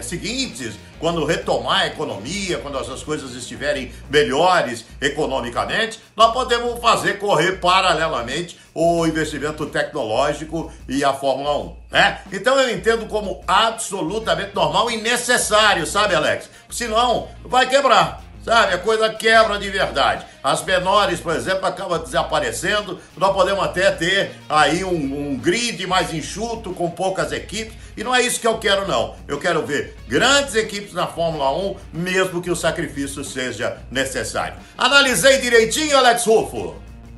seguintes, 0.00 0.72
quando 0.98 1.24
retomar 1.24 1.80
a 1.80 1.86
economia, 1.86 2.58
quando 2.58 2.78
essas 2.78 3.02
coisas 3.02 3.34
estiverem 3.34 3.92
melhores 4.10 4.84
economicamente, 5.00 6.00
nós 6.16 6.32
podemos 6.32 6.80
fazer 6.80 7.18
correr 7.18 7.60
paralelamente 7.60 8.58
o 8.74 9.06
investimento 9.06 9.66
tecnológico 9.66 10.72
e 10.88 11.04
a 11.04 11.12
Fórmula 11.12 11.56
1, 11.58 11.76
né? 11.90 12.20
Então 12.32 12.58
eu 12.60 12.74
entendo 12.74 13.06
como 13.06 13.42
absolutamente 13.46 14.54
normal 14.54 14.90
e 14.90 14.98
necessário, 14.98 15.86
sabe, 15.86 16.14
Alex? 16.14 16.50
Senão 16.70 17.28
vai 17.44 17.68
quebrar. 17.68 18.22
Sabe, 18.44 18.74
a 18.74 18.78
coisa 18.78 19.12
quebra 19.12 19.58
de 19.58 19.68
verdade. 19.68 20.24
As 20.46 20.64
menores, 20.64 21.18
por 21.18 21.34
exemplo, 21.34 21.66
acabam 21.66 22.00
desaparecendo. 22.00 23.00
Nós 23.16 23.34
podemos 23.34 23.64
até 23.64 23.90
ter 23.90 24.30
aí 24.48 24.84
um, 24.84 25.30
um, 25.32 25.36
grid 25.36 25.84
mais 25.88 26.14
enxuto, 26.14 26.72
com 26.72 26.88
poucas 26.88 27.32
equipes. 27.32 27.74
E 27.96 28.04
não 28.04 28.14
é 28.14 28.22
isso 28.22 28.40
que 28.40 28.46
eu 28.46 28.56
quero, 28.56 28.86
não. 28.86 29.16
Eu 29.26 29.40
quero 29.40 29.66
ver 29.66 29.96
grandes 30.06 30.54
equipes 30.54 30.92
na 30.92 31.08
Fórmula 31.08 31.50
1, 31.52 31.76
mesmo 31.94 32.40
que 32.40 32.48
o 32.48 32.54
sacrifício 32.54 33.24
seja 33.24 33.78
necessário. 33.90 34.54
Analisei 34.78 35.38
direitinho, 35.38 35.98
Alex 35.98 36.24
Rufo? 36.24 36.76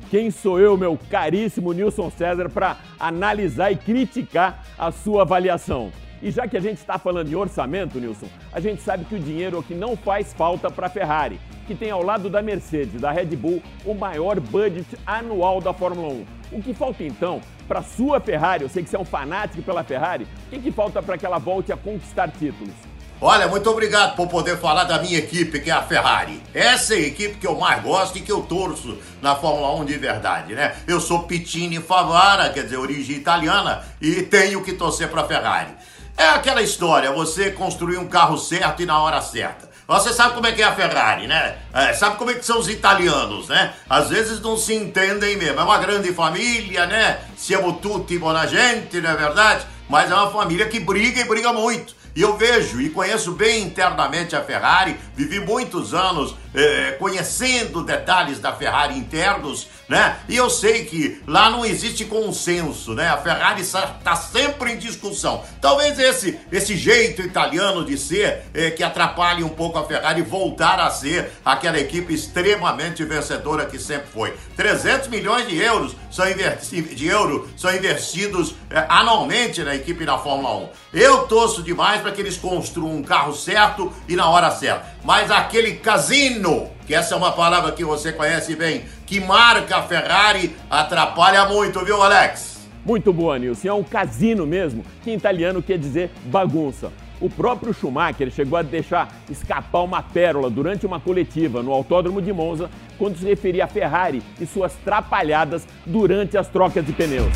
Quem 0.09 0.31
sou 0.31 0.59
eu, 0.59 0.75
meu 0.75 0.97
caríssimo 1.11 1.71
Nilson 1.71 2.09
César, 2.09 2.49
para 2.49 2.77
analisar 2.99 3.71
e 3.71 3.75
criticar 3.75 4.65
a 4.75 4.91
sua 4.91 5.21
avaliação? 5.21 5.91
E 6.21 6.31
já 6.31 6.47
que 6.47 6.57
a 6.57 6.59
gente 6.59 6.77
está 6.77 6.99
falando 6.99 7.29
em 7.29 7.35
orçamento, 7.35 7.99
Nilson, 7.99 8.27
a 8.51 8.59
gente 8.59 8.81
sabe 8.81 9.05
que 9.05 9.15
o 9.15 9.19
dinheiro 9.19 9.55
é 9.55 9.59
o 9.59 9.63
que 9.63 9.73
não 9.73 9.95
faz 9.95 10.33
falta 10.33 10.69
para 10.69 10.87
a 10.87 10.89
Ferrari, 10.89 11.39
que 11.65 11.73
tem 11.73 11.91
ao 11.91 12.03
lado 12.03 12.29
da 12.29 12.41
Mercedes 12.41 12.99
da 12.99 13.11
Red 13.11 13.35
Bull 13.37 13.63
o 13.85 13.93
maior 13.93 14.39
budget 14.39 14.97
anual 15.05 15.61
da 15.61 15.73
Fórmula 15.73 16.13
1. 16.13 16.25
O 16.51 16.61
que 16.61 16.73
falta 16.73 17.03
então 17.03 17.39
para 17.67 17.81
sua 17.81 18.19
Ferrari? 18.19 18.63
Eu 18.63 18.69
sei 18.69 18.83
que 18.83 18.89
você 18.89 18.97
é 18.97 18.99
um 18.99 19.05
fanático 19.05 19.61
pela 19.61 19.83
Ferrari. 19.83 20.27
O 20.47 20.49
que, 20.49 20.59
que 20.59 20.71
falta 20.71 21.01
para 21.01 21.17
que 21.17 21.25
ela 21.25 21.37
volte 21.37 21.71
a 21.71 21.77
conquistar 21.77 22.29
títulos? 22.31 22.73
Olha, 23.21 23.49
muito 23.49 23.69
obrigado 23.69 24.15
por 24.15 24.27
poder 24.27 24.57
falar 24.57 24.85
da 24.85 24.97
minha 24.97 25.19
equipe, 25.19 25.59
que 25.59 25.69
é 25.69 25.73
a 25.73 25.83
Ferrari. 25.83 26.41
Essa 26.53 26.95
é 26.95 26.97
a 26.97 27.01
equipe 27.01 27.35
que 27.35 27.45
eu 27.45 27.55
mais 27.55 27.83
gosto 27.83 28.17
e 28.17 28.21
que 28.21 28.31
eu 28.31 28.41
torço 28.41 28.97
na 29.21 29.35
Fórmula 29.35 29.75
1 29.75 29.85
de 29.85 29.97
verdade, 29.97 30.55
né? 30.55 30.73
Eu 30.87 31.01
sou 31.01 31.23
Pittini 31.23 31.79
Favara, 31.79 32.49
quer 32.49 32.63
dizer, 32.63 32.77
origem 32.77 33.17
italiana, 33.17 33.83
e 34.01 34.21
tenho 34.21 34.63
que 34.63 34.71
torcer 34.71 35.09
para 35.09 35.21
a 35.21 35.25
Ferrari. 35.27 35.71
É 36.19 36.31
aquela 36.31 36.61
história, 36.61 37.13
você 37.13 37.49
construir 37.49 37.97
um 37.97 38.05
carro 38.05 38.37
certo 38.37 38.81
e 38.81 38.85
na 38.85 39.01
hora 39.01 39.21
certa. 39.21 39.69
Você 39.87 40.11
sabe 40.11 40.33
como 40.35 40.45
é 40.47 40.51
que 40.51 40.61
é 40.61 40.65
a 40.65 40.75
Ferrari, 40.75 41.27
né? 41.27 41.55
É, 41.73 41.93
sabe 41.93 42.17
como 42.17 42.29
é 42.29 42.33
que 42.33 42.45
são 42.45 42.59
os 42.59 42.67
italianos, 42.67 43.47
né? 43.47 43.73
Às 43.89 44.09
vezes 44.09 44.41
não 44.41 44.57
se 44.57 44.73
entendem 44.73 45.37
mesmo. 45.37 45.61
É 45.61 45.63
uma 45.63 45.77
grande 45.77 46.13
família, 46.13 46.85
né? 46.87 47.21
Siamo 47.37 47.71
tutti 47.71 48.17
buona 48.17 48.45
gente, 48.45 48.99
não 48.99 49.11
é 49.11 49.15
verdade? 49.15 49.65
Mas 49.87 50.11
é 50.11 50.13
uma 50.13 50.29
família 50.29 50.67
que 50.67 50.77
briga 50.77 51.21
e 51.21 51.23
briga 51.23 51.53
muito. 51.53 51.95
E 52.13 52.21
eu 52.21 52.35
vejo 52.35 52.81
e 52.81 52.89
conheço 52.89 53.31
bem 53.31 53.63
internamente 53.63 54.35
a 54.35 54.43
Ferrari, 54.43 54.99
vivi 55.19 55.39
muitos 55.41 55.93
anos 55.93 56.33
eh, 56.55 56.95
conhecendo 56.97 57.83
detalhes 57.83 58.39
da 58.39 58.53
Ferrari 58.53 58.97
internos, 58.97 59.67
né? 59.87 60.17
E 60.29 60.35
eu 60.37 60.49
sei 60.49 60.85
que 60.85 61.21
lá 61.27 61.49
não 61.49 61.65
existe 61.65 62.05
consenso, 62.05 62.93
né? 62.93 63.09
A 63.09 63.17
Ferrari 63.17 63.61
está 63.61 64.15
sempre 64.15 64.71
em 64.71 64.77
discussão. 64.77 65.43
Talvez 65.59 65.99
esse, 65.99 66.39
esse 66.51 66.77
jeito 66.77 67.21
italiano 67.21 67.83
de 67.83 67.97
ser 67.97 68.43
eh, 68.53 68.71
que 68.71 68.81
atrapalhe 68.81 69.43
um 69.43 69.49
pouco 69.49 69.77
a 69.77 69.85
Ferrari 69.85 70.21
voltar 70.21 70.79
a 70.79 70.89
ser 70.89 71.31
aquela 71.43 71.77
equipe 71.77 72.13
extremamente 72.13 73.03
vencedora 73.03 73.65
que 73.65 73.77
sempre 73.77 74.07
foi. 74.07 74.33
300 74.55 75.09
milhões 75.09 75.49
de 75.49 75.57
euros 75.57 75.97
são, 76.09 76.25
de 76.25 77.07
euro 77.07 77.49
são 77.57 77.75
investidos 77.75 78.55
eh, 78.69 78.85
anualmente 78.87 79.61
na 79.63 79.75
equipe 79.75 80.05
da 80.05 80.17
Fórmula 80.17 80.55
1. 80.55 80.69
Eu 80.93 81.19
torço 81.27 81.61
demais 81.61 82.01
para 82.01 82.11
que 82.11 82.21
eles 82.21 82.37
construam 82.37 82.95
um 82.95 83.03
carro 83.03 83.33
certo 83.33 83.91
e 84.07 84.15
na 84.15 84.29
hora 84.29 84.49
certa. 84.49 84.97
Mas 85.09 85.31
aquele 85.31 85.73
casino, 85.73 86.69
que 86.85 86.93
essa 86.93 87.15
é 87.15 87.17
uma 87.17 87.31
palavra 87.31 87.71
que 87.71 87.83
você 87.83 88.13
conhece 88.13 88.55
bem, 88.55 88.83
que 89.07 89.19
marca 89.19 89.77
a 89.77 89.81
Ferrari, 89.81 90.55
atrapalha 90.69 91.45
muito, 91.45 91.83
viu, 91.83 91.99
Alex? 91.99 92.69
Muito 92.85 93.11
boa, 93.11 93.39
Nilson. 93.39 93.69
É 93.69 93.73
um 93.73 93.81
casino 93.81 94.45
mesmo, 94.45 94.85
que 95.03 95.09
em 95.09 95.15
italiano 95.15 95.63
quer 95.63 95.79
dizer 95.79 96.11
bagunça. 96.25 96.91
O 97.19 97.27
próprio 97.27 97.73
Schumacher 97.73 98.29
chegou 98.29 98.59
a 98.59 98.61
deixar 98.61 99.11
escapar 99.27 99.81
uma 99.81 100.03
pérola 100.03 100.47
durante 100.47 100.85
uma 100.85 100.99
coletiva 100.99 101.63
no 101.63 101.73
Autódromo 101.73 102.21
de 102.21 102.31
Monza, 102.31 102.69
quando 102.99 103.17
se 103.17 103.25
referia 103.25 103.63
a 103.63 103.67
Ferrari 103.67 104.21
e 104.39 104.45
suas 104.45 104.75
trapalhadas 104.85 105.67
durante 105.87 106.37
as 106.37 106.47
trocas 106.47 106.85
de 106.85 106.93
pneus 106.93 107.33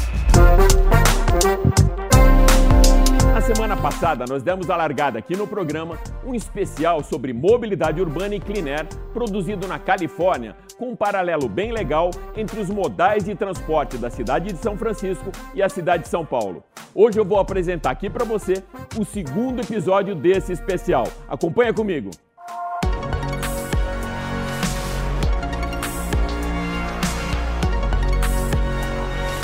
semana 3.44 3.76
passada, 3.76 4.24
nós 4.26 4.42
demos 4.42 4.70
a 4.70 4.78
largada 4.78 5.20
aqui 5.20 5.36
no 5.36 5.46
programa 5.46 5.98
um 6.26 6.34
especial 6.34 7.04
sobre 7.04 7.34
mobilidade 7.34 8.00
urbana 8.00 8.36
e 8.36 8.40
clean 8.40 8.66
air, 8.74 8.88
produzido 9.14 9.68
na 9.68 9.78
Califórnia, 9.78 10.56
com 10.78 10.92
um 10.92 10.96
paralelo 10.96 11.50
bem 11.50 11.74
legal 11.74 12.10
entre 12.38 12.62
os 12.62 12.70
modais 12.70 13.26
de 13.26 13.36
transporte 13.36 13.98
da 13.98 14.10
cidade 14.10 14.54
de 14.54 14.60
São 14.60 14.78
Francisco 14.78 15.30
e 15.54 15.62
a 15.62 15.68
cidade 15.68 16.04
de 16.04 16.10
São 16.10 16.26
Paulo. 16.26 16.64
Hoje 16.96 17.20
eu 17.20 17.26
vou 17.26 17.38
apresentar 17.38 17.92
aqui 17.92 18.10
para 18.10 18.24
você 18.24 18.64
o 18.98 19.04
segundo 19.04 19.62
episódio 19.62 20.16
desse 20.16 20.54
especial. 20.54 21.06
Acompanha 21.28 21.74
comigo. 21.74 22.12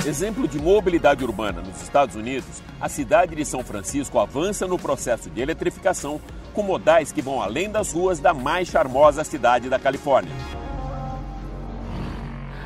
Exemplo 0.10 0.48
de 0.48 0.58
mobilidade 0.58 1.24
urbana 1.24 1.62
nos 1.62 1.84
Estados 1.84 2.15
Unidos, 2.15 2.63
a 2.82 2.89
cidade 2.89 3.36
de 3.36 3.45
São 3.45 3.63
Francisco 3.63 4.17
avança 4.17 4.65
no 4.65 4.76
processo 4.76 5.30
de 5.30 5.39
eletrificação 5.39 6.19
com 6.52 6.63
modais 6.63 7.12
que 7.12 7.22
vão 7.22 7.39
além 7.39 7.69
das 7.69 7.93
ruas 7.93 8.19
da 8.19 8.34
mais 8.34 8.69
charmosa 8.69 9.24
cidade 9.24 9.69
da 9.69 9.78
Califórnia. 9.78 10.34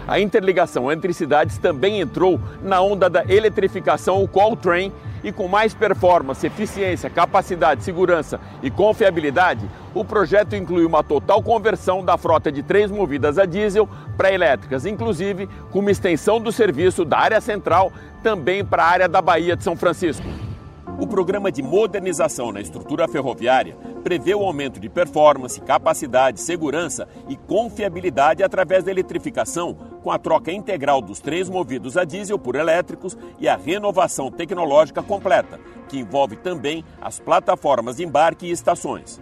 A 0.08 0.22
interligação 0.22 0.90
entre 0.90 1.14
cidades 1.14 1.58
também 1.58 2.00
entrou 2.00 2.40
na 2.62 2.80
onda 2.80 3.10
da 3.10 3.26
eletrificação, 3.26 4.24
o 4.24 4.28
Call 4.28 4.56
Train, 4.56 4.94
e 5.24 5.32
com 5.32 5.48
mais 5.48 5.74
performance, 5.74 6.46
eficiência, 6.46 7.10
capacidade, 7.10 7.84
segurança 7.84 8.40
e 8.62 8.70
confiabilidade, 8.70 9.68
o 9.94 10.04
projeto 10.04 10.56
inclui 10.56 10.86
uma 10.86 11.04
total 11.04 11.42
conversão 11.42 12.04
da 12.04 12.18
frota 12.18 12.52
de 12.52 12.62
três 12.62 12.92
movidas 12.92 13.38
a 13.38 13.46
diesel 13.46 13.88
para 14.18 14.32
elétricas, 14.32 14.86
inclusive 14.86 15.48
com 15.72 15.80
uma 15.80 15.92
extensão 15.92 16.40
do 16.40 16.52
serviço 16.52 17.06
da 17.06 17.20
área 17.20 17.42
central 17.42 17.92
também 18.22 18.64
para 18.64 18.84
a 18.84 18.88
área 18.88 19.10
da 19.10 19.22
Bahia 19.22 19.56
de 19.56 19.64
São 19.64 19.76
Francisco. 19.76 20.53
O 21.00 21.08
programa 21.08 21.52
de 21.52 21.64
modernização 21.64 22.52
na 22.52 22.62
estrutura 22.62 23.08
ferroviária 23.08 23.76
prevê 24.04 24.36
o 24.36 24.44
aumento 24.44 24.80
de 24.80 24.88
performance, 24.88 25.60
capacidade, 25.60 26.40
segurança 26.40 27.08
e 27.28 27.36
confiabilidade 27.36 28.44
através 28.44 28.84
da 28.84 28.92
eletrificação, 28.92 29.76
com 30.04 30.12
a 30.12 30.20
troca 30.20 30.52
integral 30.52 31.02
dos 31.02 31.20
trens 31.20 31.50
movidos 31.50 31.98
a 31.98 32.04
diesel 32.04 32.38
por 32.38 32.56
elétricos 32.56 33.18
e 33.40 33.48
a 33.48 33.56
renovação 33.56 34.30
tecnológica 34.30 35.02
completa, 35.02 35.60
que 35.90 35.98
envolve 35.98 36.36
também 36.36 36.86
as 37.02 37.20
plataformas 37.20 37.98
de 37.98 38.04
embarque 38.04 38.46
e 38.46 38.52
estações. 38.52 39.20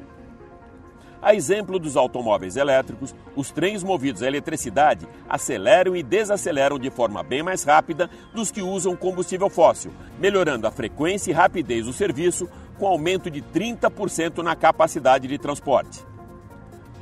A 1.21 1.35
exemplo 1.35 1.77
dos 1.77 1.95
automóveis 1.95 2.55
elétricos, 2.55 3.13
os 3.35 3.51
trens 3.51 3.83
movidos 3.83 4.23
a 4.23 4.27
eletricidade 4.27 5.07
aceleram 5.29 5.95
e 5.95 6.01
desaceleram 6.01 6.79
de 6.79 6.89
forma 6.89 7.21
bem 7.21 7.43
mais 7.43 7.63
rápida 7.63 8.09
dos 8.33 8.49
que 8.49 8.63
usam 8.63 8.95
combustível 8.95 9.47
fóssil, 9.47 9.91
melhorando 10.19 10.65
a 10.65 10.71
frequência 10.71 11.29
e 11.29 11.33
rapidez 11.33 11.85
do 11.85 11.93
serviço, 11.93 12.49
com 12.79 12.87
aumento 12.87 13.29
de 13.29 13.41
30% 13.41 14.39
na 14.39 14.55
capacidade 14.55 15.27
de 15.27 15.37
transporte. 15.37 16.10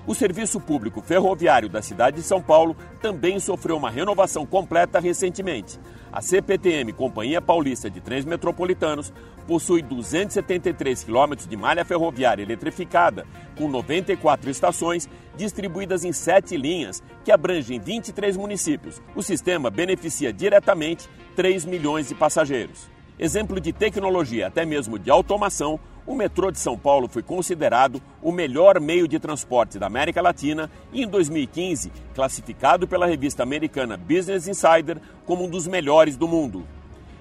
O 0.09 0.15
serviço 0.15 0.59
público 0.59 1.03
ferroviário 1.03 1.69
da 1.69 1.83
cidade 1.83 2.15
de 2.17 2.23
São 2.23 2.41
Paulo 2.41 2.75
também 2.99 3.39
sofreu 3.39 3.77
uma 3.77 3.91
renovação 3.91 4.43
completa 4.43 4.99
recentemente. 4.99 5.79
A 6.11 6.19
CPTM, 6.19 6.91
Companhia 6.93 7.39
Paulista 7.39 7.91
de 7.91 8.01
Trens 8.01 8.25
Metropolitanos, 8.25 9.13
possui 9.45 9.83
273 9.83 11.03
quilômetros 11.03 11.47
de 11.47 11.55
malha 11.55 11.85
ferroviária 11.85 12.41
eletrificada, 12.41 13.27
com 13.55 13.67
94 13.67 14.49
estações 14.49 15.07
distribuídas 15.37 16.03
em 16.03 16.11
sete 16.11 16.57
linhas 16.57 17.03
que 17.23 17.31
abrangem 17.31 17.79
23 17.79 18.35
municípios. 18.35 18.99
O 19.15 19.21
sistema 19.21 19.69
beneficia 19.69 20.33
diretamente 20.33 21.07
3 21.35 21.65
milhões 21.65 22.07
de 22.07 22.15
passageiros. 22.15 22.89
Exemplo 23.19 23.59
de 23.61 23.71
tecnologia, 23.71 24.47
até 24.47 24.65
mesmo 24.65 24.97
de 24.97 25.11
automação, 25.11 25.79
o 26.09 26.15
metrô 26.15 26.49
de 26.49 26.57
São 26.57 26.75
Paulo 26.75 27.07
foi 27.07 27.21
considerado 27.21 28.01
o 28.19 28.31
melhor 28.31 28.79
meio 28.79 29.07
de 29.07 29.19
transporte 29.19 29.77
da 29.77 29.85
América 29.85 30.23
Latina 30.23 30.67
e, 30.91 31.03
em 31.03 31.07
2015, 31.07 31.91
classificado 32.15 32.87
pela 32.87 33.05
revista 33.05 33.43
americana 33.43 33.95
Business 33.95 34.47
Insider 34.47 34.97
como 35.23 35.45
um 35.45 35.47
dos 35.47 35.67
melhores 35.67 36.17
do 36.17 36.27
mundo. 36.27 36.65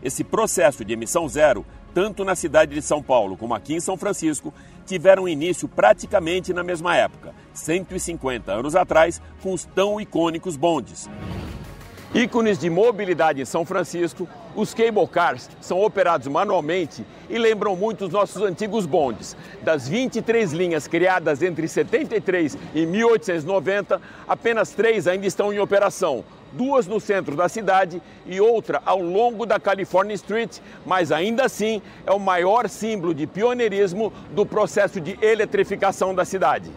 Esse 0.03 0.24
processo 0.24 0.87
de 0.87 0.94
emissão 0.94 1.29
zero, 1.29 1.66
tanto 1.92 2.24
na 2.24 2.35
cidade 2.35 2.74
de 2.74 2.81
São 2.81 3.03
Paulo 3.03 3.37
como 3.37 3.55
aqui 3.55 3.74
em 3.74 3.81
São 3.81 3.98
Francisco, 3.98 4.55
tiveram 4.87 5.29
início 5.29 5.68
praticamente 5.68 6.55
na 6.55 6.64
mesma 6.64 6.96
época, 6.96 7.35
150 7.53 8.51
anos 8.51 8.74
atrás, 8.74 9.20
com 9.42 9.53
os 9.53 9.66
tão 9.66 10.01
icônicos 10.01 10.57
bondes. 10.57 11.11
Ícones 12.14 12.59
de 12.59 12.71
mobilidade 12.71 13.42
em 13.42 13.44
São 13.44 13.66
Francisco, 13.66 14.27
os 14.57 14.73
cable 14.73 15.07
cars 15.07 15.51
são 15.61 15.83
operados 15.83 16.27
manualmente 16.27 17.05
e 17.29 17.37
lembram 17.37 17.77
muito 17.77 18.07
os 18.07 18.11
nossos 18.11 18.40
antigos 18.40 18.87
bondes. 18.87 19.37
Das 19.61 19.87
23 19.87 20.53
linhas 20.53 20.88
criadas 20.88 21.42
entre 21.42 21.68
73 21.68 22.57
e 22.75 22.87
1890, 22.87 24.01
apenas 24.27 24.71
três 24.71 25.07
ainda 25.07 25.27
estão 25.27 25.53
em 25.53 25.59
operação. 25.59 26.25
Duas 26.51 26.87
no 26.87 26.99
centro 26.99 27.37
da 27.37 27.47
cidade 27.47 28.01
e 28.25 28.40
outra 28.40 28.81
ao 28.87 29.03
longo 29.03 29.44
da 29.44 29.61
California 29.61 30.14
Street, 30.14 30.61
mas 30.87 31.12
ainda 31.12 31.44
assim 31.44 31.83
é 32.07 32.11
o 32.11 32.18
maior 32.18 32.71
símbolo 32.71 33.12
de 33.12 33.27
pioneirismo 33.27 34.11
do 34.31 34.47
processo 34.47 34.99
de 34.99 35.18
eletrificação 35.21 36.14
da 36.14 36.25
cidade. 36.25 36.71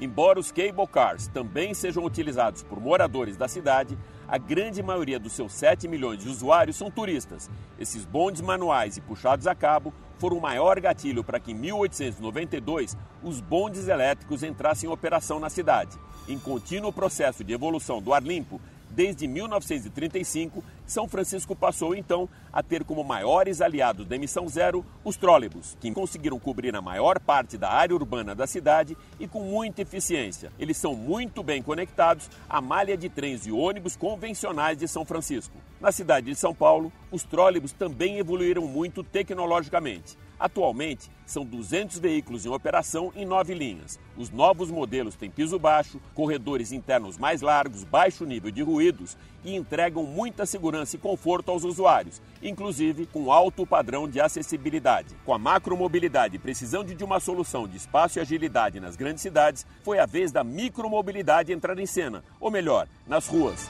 Embora 0.00 0.40
os 0.40 0.50
cable 0.50 0.86
cars 0.90 1.26
também 1.26 1.74
sejam 1.74 2.02
utilizados 2.02 2.62
por 2.62 2.80
moradores 2.80 3.36
da 3.36 3.46
cidade, 3.46 3.98
a 4.30 4.38
grande 4.38 4.80
maioria 4.80 5.18
dos 5.18 5.32
seus 5.32 5.52
7 5.54 5.88
milhões 5.88 6.20
de 6.20 6.28
usuários 6.28 6.76
são 6.76 6.88
turistas. 6.88 7.50
Esses 7.80 8.04
bondes 8.04 8.40
manuais 8.40 8.96
e 8.96 9.00
puxados 9.00 9.48
a 9.48 9.56
cabo 9.56 9.92
foram 10.18 10.38
o 10.38 10.40
maior 10.40 10.78
gatilho 10.78 11.24
para 11.24 11.40
que 11.40 11.50
em 11.50 11.54
1892 11.56 12.96
os 13.24 13.40
bondes 13.40 13.88
elétricos 13.88 14.44
entrassem 14.44 14.88
em 14.88 14.92
operação 14.92 15.40
na 15.40 15.50
cidade. 15.50 15.98
Em 16.28 16.38
contínuo 16.38 16.92
processo 16.92 17.42
de 17.42 17.52
evolução 17.52 18.00
do 18.00 18.14
ar 18.14 18.22
limpo, 18.22 18.60
Desde 18.90 19.28
1935, 19.28 20.64
São 20.90 21.06
Francisco 21.06 21.54
passou 21.54 21.94
então 21.94 22.28
a 22.52 22.64
ter 22.64 22.82
como 22.82 23.04
maiores 23.04 23.60
aliados 23.60 24.04
da 24.04 24.16
emissão 24.16 24.48
zero 24.48 24.84
os 25.04 25.16
trólebus, 25.16 25.78
que 25.80 25.88
conseguiram 25.92 26.36
cobrir 26.36 26.74
a 26.74 26.82
maior 26.82 27.20
parte 27.20 27.56
da 27.56 27.70
área 27.70 27.94
urbana 27.94 28.34
da 28.34 28.44
cidade 28.44 28.96
e 29.20 29.28
com 29.28 29.40
muita 29.40 29.82
eficiência. 29.82 30.50
Eles 30.58 30.76
são 30.76 30.96
muito 30.96 31.44
bem 31.44 31.62
conectados 31.62 32.28
à 32.48 32.60
malha 32.60 32.96
de 32.96 33.08
trens 33.08 33.46
e 33.46 33.52
ônibus 33.52 33.94
convencionais 33.94 34.76
de 34.76 34.88
São 34.88 35.04
Francisco. 35.04 35.56
Na 35.80 35.92
cidade 35.92 36.26
de 36.26 36.34
São 36.34 36.52
Paulo, 36.52 36.92
os 37.12 37.22
trólebus 37.22 37.70
também 37.70 38.18
evoluíram 38.18 38.66
muito 38.66 39.04
tecnologicamente. 39.04 40.18
Atualmente, 40.40 41.10
são 41.26 41.44
200 41.44 41.98
veículos 41.98 42.46
em 42.46 42.48
operação 42.48 43.12
em 43.14 43.26
nove 43.26 43.52
linhas. 43.52 44.00
Os 44.16 44.30
novos 44.30 44.70
modelos 44.70 45.14
têm 45.14 45.30
piso 45.30 45.58
baixo, 45.58 46.00
corredores 46.14 46.72
internos 46.72 47.18
mais 47.18 47.42
largos, 47.42 47.84
baixo 47.84 48.24
nível 48.24 48.50
de 48.50 48.62
ruídos 48.62 49.18
e 49.44 49.54
entregam 49.54 50.04
muita 50.04 50.46
segurança 50.46 50.96
e 50.96 50.98
conforto 50.98 51.50
aos 51.50 51.62
usuários, 51.62 52.22
inclusive 52.42 53.04
com 53.04 53.30
alto 53.30 53.66
padrão 53.66 54.08
de 54.08 54.18
acessibilidade. 54.18 55.14
Com 55.26 55.34
a 55.34 55.38
macromobilidade 55.38 56.38
precisando 56.38 56.94
de 56.94 57.04
uma 57.04 57.20
solução 57.20 57.68
de 57.68 57.76
espaço 57.76 58.18
e 58.18 58.20
agilidade 58.22 58.80
nas 58.80 58.96
grandes 58.96 59.22
cidades, 59.22 59.66
foi 59.84 59.98
a 59.98 60.06
vez 60.06 60.32
da 60.32 60.42
micromobilidade 60.42 61.52
entrar 61.52 61.78
em 61.78 61.86
cena, 61.86 62.24
ou 62.40 62.50
melhor, 62.50 62.88
nas 63.06 63.28
ruas 63.28 63.68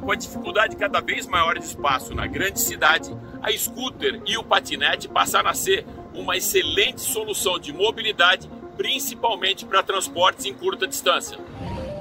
com 0.00 0.12
a 0.12 0.16
dificuldade 0.16 0.76
cada 0.76 1.00
vez 1.00 1.26
maior 1.26 1.58
de 1.58 1.64
espaço 1.64 2.14
na 2.14 2.26
grande 2.26 2.60
cidade, 2.60 3.14
a 3.42 3.50
scooter 3.52 4.20
e 4.26 4.36
o 4.36 4.44
patinete 4.44 5.08
passaram 5.08 5.50
a 5.50 5.54
ser 5.54 5.86
uma 6.14 6.36
excelente 6.36 7.00
solução 7.00 7.58
de 7.58 7.72
mobilidade, 7.72 8.48
principalmente 8.76 9.64
para 9.64 9.82
transportes 9.82 10.46
em 10.46 10.54
curta 10.54 10.86
distância. 10.86 11.38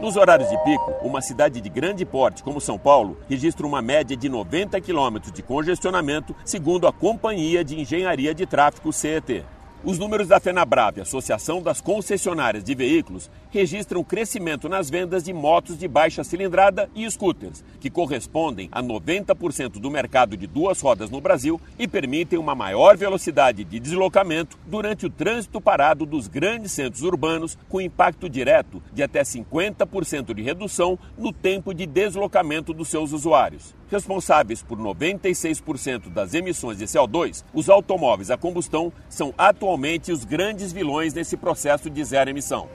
Nos 0.02 0.16
horários 0.16 0.50
de 0.50 0.58
pico, 0.64 0.94
uma 1.02 1.22
cidade 1.22 1.60
de 1.60 1.68
grande 1.68 2.06
porte 2.06 2.42
como 2.42 2.62
São 2.62 2.80
Paulo 2.80 3.18
registra 3.28 3.68
uma 3.68 3.82
média 3.82 4.16
de 4.16 4.30
90 4.30 4.80
quilômetros 4.80 5.34
de 5.34 5.44
congestionamento, 5.44 6.34
segundo 6.46 6.88
a 6.88 6.94
Companhia 6.94 7.66
de 7.66 7.78
Engenharia 7.78 8.34
de 8.34 8.46
Tráfego 8.46 8.94
CET. 8.94 9.44
Os 9.84 9.98
números 9.98 10.28
da 10.28 10.40
FenaBrave, 10.40 11.02
Associação 11.02 11.62
das 11.62 11.80
Concessionárias 11.80 12.64
de 12.64 12.76
Veículos, 12.76 13.30
registram 13.50 14.04
crescimento 14.04 14.70
nas 14.70 14.90
vendas 14.90 15.24
de 15.24 15.34
motos 15.34 15.78
de 15.78 15.88
baixa 15.88 16.24
cilindrada 16.24 16.90
e 16.96 17.10
scooters, 17.10 17.64
que 17.80 17.90
correspondem 17.90 18.70
a 18.72 18.82
90% 18.82 19.80
do 19.80 19.90
mercado 19.90 20.38
de 20.38 20.48
duas 20.48 20.80
rodas 20.82 21.10
no 21.10 21.22
Brasil 21.22 21.60
e 21.78 21.88
permitem 21.88 22.38
uma 22.38 22.56
maior 22.56 22.96
velocidade 22.96 23.64
de 23.64 23.80
deslocamento 23.80 24.58
durante 24.66 25.06
o 25.06 25.10
trânsito 25.10 25.60
parado 25.60 26.06
dos 26.06 26.28
grandes 26.28 26.72
centros 26.72 27.04
urbanos, 27.04 27.58
com 27.68 27.82
impacto 27.82 28.30
direto 28.30 28.82
de 28.94 29.04
até 29.04 29.22
50% 29.22 30.34
de 30.34 30.42
redução 30.42 30.98
no 31.18 31.34
tempo 31.34 31.74
de 31.74 31.86
deslocamento 31.86 32.74
dos 32.74 32.88
seus 32.88 33.12
usuários. 33.12 33.74
Responsáveis 33.90 34.62
por 34.62 34.78
96% 34.78 36.10
das 36.10 36.34
emissões 36.34 36.78
de 36.78 36.86
CO2, 36.86 37.44
os 37.54 37.70
automóveis 37.70 38.30
a 38.30 38.38
combustão 38.38 38.94
são 39.10 39.34
atualmente 39.38 40.12
os 40.12 40.24
grandes 40.24 40.72
vilões 40.72 41.14
nesse 41.14 41.36
processo 41.36 41.90
de 41.90 42.04
zero 42.04 42.30
emissão. 42.30 42.70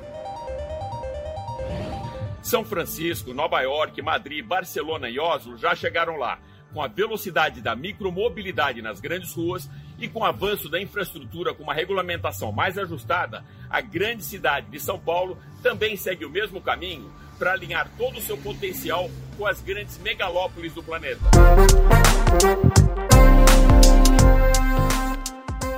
São 2.44 2.62
Francisco, 2.62 3.32
Nova 3.32 3.62
York, 3.62 4.02
Madrid, 4.02 4.44
Barcelona 4.44 5.08
e 5.08 5.18
Oslo 5.18 5.56
já 5.56 5.74
chegaram 5.74 6.18
lá. 6.18 6.38
Com 6.74 6.82
a 6.82 6.86
velocidade 6.86 7.62
da 7.62 7.74
micromobilidade 7.74 8.82
nas 8.82 9.00
grandes 9.00 9.32
ruas 9.32 9.70
E 9.98 10.08
com 10.08 10.20
o 10.20 10.24
avanço 10.24 10.68
da 10.68 10.80
infraestrutura 10.80 11.54
com 11.54 11.62
uma 11.62 11.72
regulamentação 11.72 12.52
mais 12.52 12.76
ajustada, 12.76 13.44
a 13.70 13.80
grande 13.80 14.24
cidade 14.24 14.66
de 14.68 14.78
São 14.78 14.98
Paulo 14.98 15.38
também 15.62 15.96
segue 15.96 16.26
o 16.26 16.30
mesmo 16.30 16.60
caminho 16.60 17.10
para 17.38 17.52
alinhar 17.52 17.88
todo 17.96 18.18
o 18.18 18.20
seu 18.20 18.36
potencial 18.36 19.08
com 19.38 19.46
as 19.46 19.62
grandes 19.62 19.96
megalópolis 19.98 20.74
do 20.74 20.82
planeta. 20.82 21.22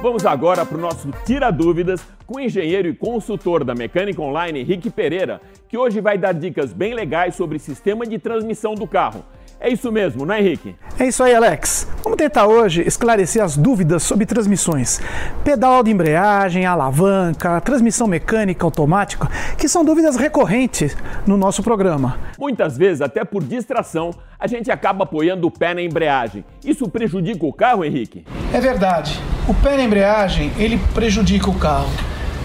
Vamos 0.02 0.26
agora 0.26 0.64
para 0.64 0.76
o 0.76 0.80
nosso 0.80 1.10
Tira 1.24 1.50
Dúvidas 1.50 2.06
com 2.26 2.36
o 2.36 2.40
engenheiro 2.40 2.86
e 2.86 2.94
consultor 2.94 3.64
da 3.64 3.74
Mecânica 3.74 4.20
Online, 4.20 4.60
Henrique 4.60 4.90
Pereira, 4.90 5.40
que 5.68 5.76
hoje 5.76 6.00
vai 6.00 6.18
dar 6.18 6.32
dicas 6.32 6.72
bem 6.72 6.92
legais 6.92 7.34
sobre 7.34 7.58
sistema 7.58 8.06
de 8.06 8.18
transmissão 8.18 8.74
do 8.74 8.86
carro. 8.86 9.24
É 9.58 9.70
isso 9.70 9.90
mesmo, 9.90 10.26
não 10.26 10.34
é, 10.34 10.40
Henrique? 10.40 10.76
É 10.98 11.06
isso 11.06 11.22
aí, 11.22 11.34
Alex. 11.34 11.88
Vamos 12.02 12.18
tentar 12.18 12.46
hoje 12.46 12.82
esclarecer 12.86 13.42
as 13.42 13.56
dúvidas 13.56 14.02
sobre 14.02 14.26
transmissões. 14.26 15.00
Pedal 15.42 15.82
de 15.82 15.90
embreagem, 15.90 16.66
alavanca, 16.66 17.60
transmissão 17.60 18.06
mecânica 18.06 18.64
automática, 18.64 19.28
que 19.56 19.68
são 19.68 19.84
dúvidas 19.84 20.16
recorrentes 20.16 20.96
no 21.26 21.36
nosso 21.36 21.62
programa. 21.62 22.18
Muitas 22.38 22.76
vezes, 22.76 23.00
até 23.00 23.24
por 23.24 23.42
distração, 23.42 24.10
a 24.38 24.46
gente 24.46 24.70
acaba 24.70 25.04
apoiando 25.04 25.46
o 25.46 25.50
pé 25.50 25.72
na 25.72 25.82
embreagem. 25.82 26.44
Isso 26.64 26.88
prejudica 26.88 27.46
o 27.46 27.52
carro, 27.52 27.84
Henrique? 27.84 28.24
É 28.52 28.60
verdade. 28.60 29.18
O 29.48 29.54
pé 29.54 29.76
na 29.76 29.84
embreagem, 29.84 30.52
ele 30.58 30.78
prejudica 30.94 31.48
o 31.48 31.58
carro. 31.58 31.90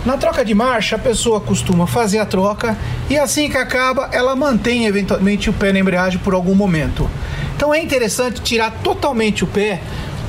Na 0.04 0.18
troca 0.18 0.44
de 0.44 0.56
marcha, 0.56 0.96
a 0.96 1.00
pessoa 1.00 1.40
costuma 1.40 1.86
fazer 1.86 2.18
a 2.18 2.26
troca 2.26 2.76
e 3.08 3.20
assim 3.20 3.48
que 3.48 3.58
acaba, 3.58 4.10
ela 4.12 4.36
mantém 4.36 4.88
eventualmente 4.88 5.48
o 5.48 5.54
pé 5.54 5.72
na 5.72 5.78
embreagem 5.78 6.18
por 6.18 6.34
algum 6.34 6.56
momento. 6.56 7.08
Então 7.56 7.72
é 7.72 7.80
interessante 7.80 8.42
tirar 8.42 8.72
totalmente 8.84 9.44
o 9.44 9.48
pé 9.48 9.80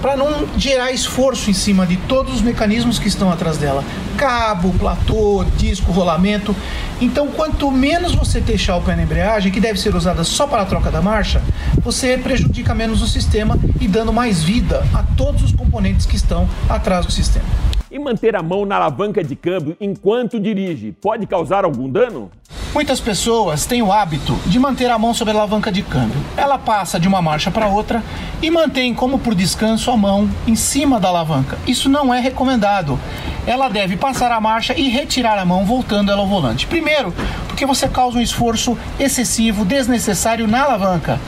para 0.02 0.14
não 0.14 0.46
gerar 0.58 0.92
esforço 0.92 1.48
em 1.48 1.54
cima 1.54 1.86
de 1.86 1.96
todos 1.96 2.34
os 2.34 2.42
mecanismos 2.42 2.98
que 2.98 3.08
estão 3.08 3.30
atrás 3.30 3.56
dela. 3.56 3.82
Cabo, 4.18 4.74
platô, 4.78 5.42
disco, 5.56 5.90
rolamento. 5.90 6.54
Então, 7.00 7.28
quanto 7.28 7.70
menos 7.70 8.14
você 8.14 8.40
deixar 8.40 8.76
o 8.76 8.82
pé 8.82 8.94
na 8.96 9.04
embreagem, 9.04 9.50
que 9.50 9.60
deve 9.60 9.80
ser 9.80 9.94
usada 9.94 10.22
só 10.24 10.46
para 10.46 10.62
a 10.62 10.66
troca 10.66 10.90
da 10.90 11.00
marcha, 11.00 11.40
você 11.78 12.18
prejudica 12.18 12.74
menos 12.74 13.00
o 13.00 13.06
sistema 13.06 13.58
e 13.80 13.88
dando 13.88 14.12
mais 14.12 14.42
vida 14.42 14.84
a 14.92 15.02
todos 15.16 15.42
os 15.44 15.52
componentes 15.52 16.04
que 16.04 16.16
estão 16.16 16.48
atrás 16.68 17.06
do 17.06 17.12
sistema. 17.12 17.46
E 17.92 17.98
manter 17.98 18.34
a 18.34 18.42
mão 18.42 18.64
na 18.64 18.76
alavanca 18.76 19.22
de 19.22 19.36
câmbio 19.36 19.76
enquanto 19.78 20.40
dirige 20.40 20.92
pode 20.92 21.26
causar 21.26 21.62
algum 21.62 21.90
dano? 21.90 22.30
Muitas 22.72 23.00
pessoas 23.00 23.66
têm 23.66 23.82
o 23.82 23.92
hábito 23.92 24.34
de 24.46 24.58
manter 24.58 24.90
a 24.90 24.98
mão 24.98 25.12
sobre 25.12 25.34
a 25.34 25.36
alavanca 25.36 25.70
de 25.70 25.82
câmbio. 25.82 26.18
Ela 26.34 26.58
passa 26.58 26.98
de 26.98 27.06
uma 27.06 27.20
marcha 27.20 27.50
para 27.50 27.66
outra 27.66 28.02
e 28.40 28.50
mantém, 28.50 28.94
como 28.94 29.18
por 29.18 29.34
descanso, 29.34 29.90
a 29.90 29.96
mão 29.98 30.26
em 30.46 30.56
cima 30.56 30.98
da 30.98 31.08
alavanca. 31.08 31.58
Isso 31.66 31.90
não 31.90 32.14
é 32.14 32.18
recomendado. 32.18 32.98
Ela 33.46 33.68
deve 33.68 33.98
passar 33.98 34.32
a 34.32 34.40
marcha 34.40 34.72
e 34.72 34.88
retirar 34.88 35.38
a 35.38 35.44
mão 35.44 35.66
voltando 35.66 36.10
ela 36.10 36.22
ao 36.22 36.26
volante. 36.26 36.66
Primeiro, 36.66 37.12
porque 37.46 37.66
você 37.66 37.86
causa 37.86 38.16
um 38.16 38.22
esforço 38.22 38.74
excessivo, 38.98 39.66
desnecessário 39.66 40.48
na 40.48 40.62
alavanca. 40.62 41.20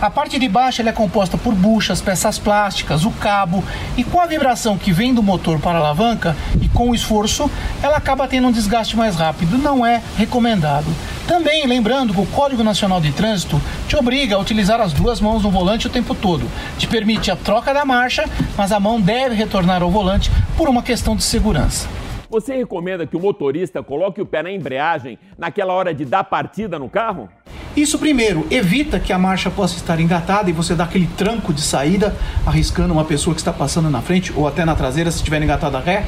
A 0.00 0.10
parte 0.10 0.38
de 0.38 0.48
baixo 0.48 0.82
é 0.82 0.92
composta 0.92 1.38
por 1.38 1.54
buchas, 1.54 2.00
peças 2.00 2.38
plásticas, 2.38 3.04
o 3.04 3.10
cabo 3.10 3.64
e 3.96 4.04
com 4.04 4.20
a 4.20 4.26
vibração 4.26 4.76
que 4.76 4.92
vem 4.92 5.14
do 5.14 5.22
motor 5.22 5.58
para 5.60 5.78
a 5.78 5.80
alavanca 5.80 6.36
e 6.60 6.68
com 6.68 6.90
o 6.90 6.94
esforço, 6.94 7.50
ela 7.82 7.96
acaba 7.96 8.28
tendo 8.28 8.48
um 8.48 8.52
desgaste 8.52 8.96
mais 8.96 9.16
rápido. 9.16 9.56
Não 9.56 9.86
é 9.86 10.02
recomendado. 10.16 10.86
Também 11.26 11.66
lembrando 11.66 12.12
que 12.12 12.20
o 12.20 12.26
Código 12.26 12.62
Nacional 12.62 13.00
de 13.00 13.12
Trânsito 13.12 13.60
te 13.88 13.96
obriga 13.96 14.36
a 14.36 14.38
utilizar 14.38 14.80
as 14.80 14.92
duas 14.92 15.20
mãos 15.20 15.42
no 15.42 15.50
volante 15.50 15.86
o 15.86 15.90
tempo 15.90 16.14
todo. 16.14 16.46
Te 16.76 16.86
permite 16.86 17.30
a 17.30 17.36
troca 17.36 17.72
da 17.72 17.84
marcha, 17.84 18.28
mas 18.58 18.72
a 18.72 18.80
mão 18.80 19.00
deve 19.00 19.34
retornar 19.34 19.82
ao 19.82 19.90
volante 19.90 20.30
por 20.56 20.68
uma 20.68 20.82
questão 20.82 21.16
de 21.16 21.22
segurança. 21.22 21.88
Você 22.28 22.56
recomenda 22.56 23.06
que 23.06 23.16
o 23.16 23.20
motorista 23.20 23.82
coloque 23.82 24.20
o 24.20 24.26
pé 24.26 24.42
na 24.42 24.50
embreagem 24.50 25.18
naquela 25.38 25.72
hora 25.72 25.94
de 25.94 26.04
dar 26.04 26.24
partida 26.24 26.78
no 26.78 26.88
carro? 26.88 27.28
Isso 27.76 27.98
primeiro 27.98 28.46
evita 28.52 29.00
que 29.00 29.12
a 29.12 29.18
marcha 29.18 29.50
possa 29.50 29.74
estar 29.74 29.98
engatada 29.98 30.48
e 30.48 30.52
você 30.52 30.76
dá 30.76 30.84
aquele 30.84 31.08
tranco 31.16 31.52
de 31.52 31.60
saída, 31.60 32.16
arriscando 32.46 32.94
uma 32.94 33.04
pessoa 33.04 33.34
que 33.34 33.40
está 33.40 33.52
passando 33.52 33.90
na 33.90 34.00
frente 34.00 34.32
ou 34.36 34.46
até 34.46 34.64
na 34.64 34.76
traseira 34.76 35.10
se 35.10 35.16
estiver 35.16 35.42
engatada 35.42 35.80
ré. 35.80 36.06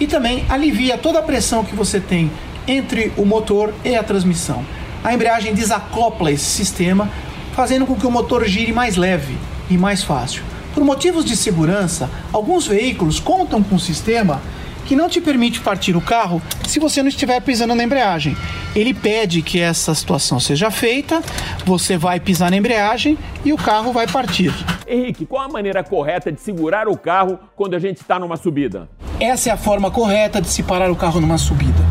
E 0.00 0.08
também 0.08 0.44
alivia 0.48 0.98
toda 0.98 1.20
a 1.20 1.22
pressão 1.22 1.64
que 1.64 1.76
você 1.76 2.00
tem 2.00 2.32
entre 2.66 3.12
o 3.16 3.24
motor 3.24 3.72
e 3.84 3.94
a 3.94 4.02
transmissão. 4.02 4.64
A 5.04 5.14
embreagem 5.14 5.54
desacopla 5.54 6.32
esse 6.32 6.46
sistema, 6.46 7.08
fazendo 7.54 7.86
com 7.86 7.94
que 7.94 8.06
o 8.06 8.10
motor 8.10 8.44
gire 8.44 8.72
mais 8.72 8.96
leve 8.96 9.38
e 9.70 9.78
mais 9.78 10.02
fácil. 10.02 10.42
Por 10.74 10.82
motivos 10.82 11.24
de 11.24 11.36
segurança, 11.36 12.10
alguns 12.32 12.66
veículos 12.66 13.20
contam 13.20 13.62
com 13.62 13.76
um 13.76 13.78
sistema 13.78 14.42
que 14.86 14.96
não 14.96 15.08
te 15.08 15.20
permite 15.20 15.60
partir 15.60 15.96
o 15.96 16.00
carro 16.00 16.40
se 16.66 16.78
você 16.78 17.02
não 17.02 17.08
estiver 17.08 17.40
pisando 17.40 17.74
na 17.74 17.84
embreagem. 17.84 18.36
Ele 18.74 18.92
pede 18.92 19.42
que 19.42 19.60
essa 19.60 19.94
situação 19.94 20.40
seja 20.40 20.70
feita, 20.70 21.22
você 21.64 21.96
vai 21.96 22.18
pisar 22.18 22.50
na 22.50 22.56
embreagem 22.56 23.16
e 23.44 23.52
o 23.52 23.56
carro 23.56 23.92
vai 23.92 24.06
partir. 24.06 24.52
Henrique, 24.86 25.26
qual 25.26 25.44
a 25.44 25.48
maneira 25.48 25.82
correta 25.82 26.32
de 26.32 26.40
segurar 26.40 26.88
o 26.88 26.96
carro 26.96 27.38
quando 27.54 27.74
a 27.74 27.78
gente 27.78 27.98
está 27.98 28.18
numa 28.18 28.36
subida? 28.36 28.88
Essa 29.20 29.50
é 29.50 29.52
a 29.52 29.56
forma 29.56 29.90
correta 29.90 30.40
de 30.40 30.48
se 30.48 30.62
parar 30.62 30.90
o 30.90 30.96
carro 30.96 31.20
numa 31.20 31.38
subida. 31.38 31.83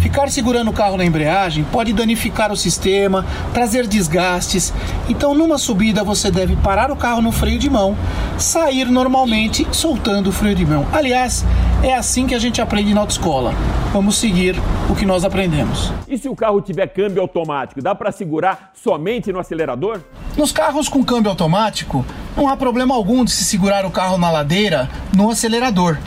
Ficar 0.00 0.30
segurando 0.30 0.70
o 0.70 0.72
carro 0.72 0.96
na 0.96 1.04
embreagem 1.04 1.62
pode 1.62 1.92
danificar 1.92 2.50
o 2.50 2.56
sistema, 2.56 3.24
trazer 3.52 3.86
desgastes. 3.86 4.72
Então, 5.10 5.34
numa 5.34 5.58
subida, 5.58 6.02
você 6.02 6.30
deve 6.30 6.56
parar 6.56 6.90
o 6.90 6.96
carro 6.96 7.20
no 7.20 7.30
freio 7.30 7.58
de 7.58 7.68
mão, 7.68 7.94
sair 8.38 8.86
normalmente 8.86 9.66
soltando 9.70 10.30
o 10.30 10.32
freio 10.32 10.56
de 10.56 10.64
mão. 10.64 10.86
Aliás, 10.90 11.44
é 11.82 11.94
assim 11.94 12.26
que 12.26 12.34
a 12.34 12.38
gente 12.38 12.62
aprende 12.62 12.94
na 12.94 13.02
autoescola. 13.02 13.54
Vamos 13.92 14.16
seguir 14.16 14.56
o 14.88 14.94
que 14.94 15.04
nós 15.04 15.22
aprendemos. 15.22 15.92
E 16.08 16.16
se 16.16 16.28
o 16.30 16.34
carro 16.34 16.62
tiver 16.62 16.86
câmbio 16.86 17.20
automático, 17.20 17.82
dá 17.82 17.94
para 17.94 18.10
segurar 18.10 18.70
somente 18.72 19.30
no 19.30 19.38
acelerador? 19.38 20.00
Nos 20.36 20.50
carros 20.50 20.88
com 20.88 21.04
câmbio 21.04 21.30
automático, 21.30 22.06
não 22.36 22.48
há 22.48 22.56
problema 22.56 22.94
algum 22.94 23.22
de 23.22 23.32
se 23.32 23.44
segurar 23.44 23.84
o 23.84 23.90
carro 23.90 24.16
na 24.16 24.30
ladeira 24.30 24.88
no 25.14 25.30
acelerador, 25.30 25.98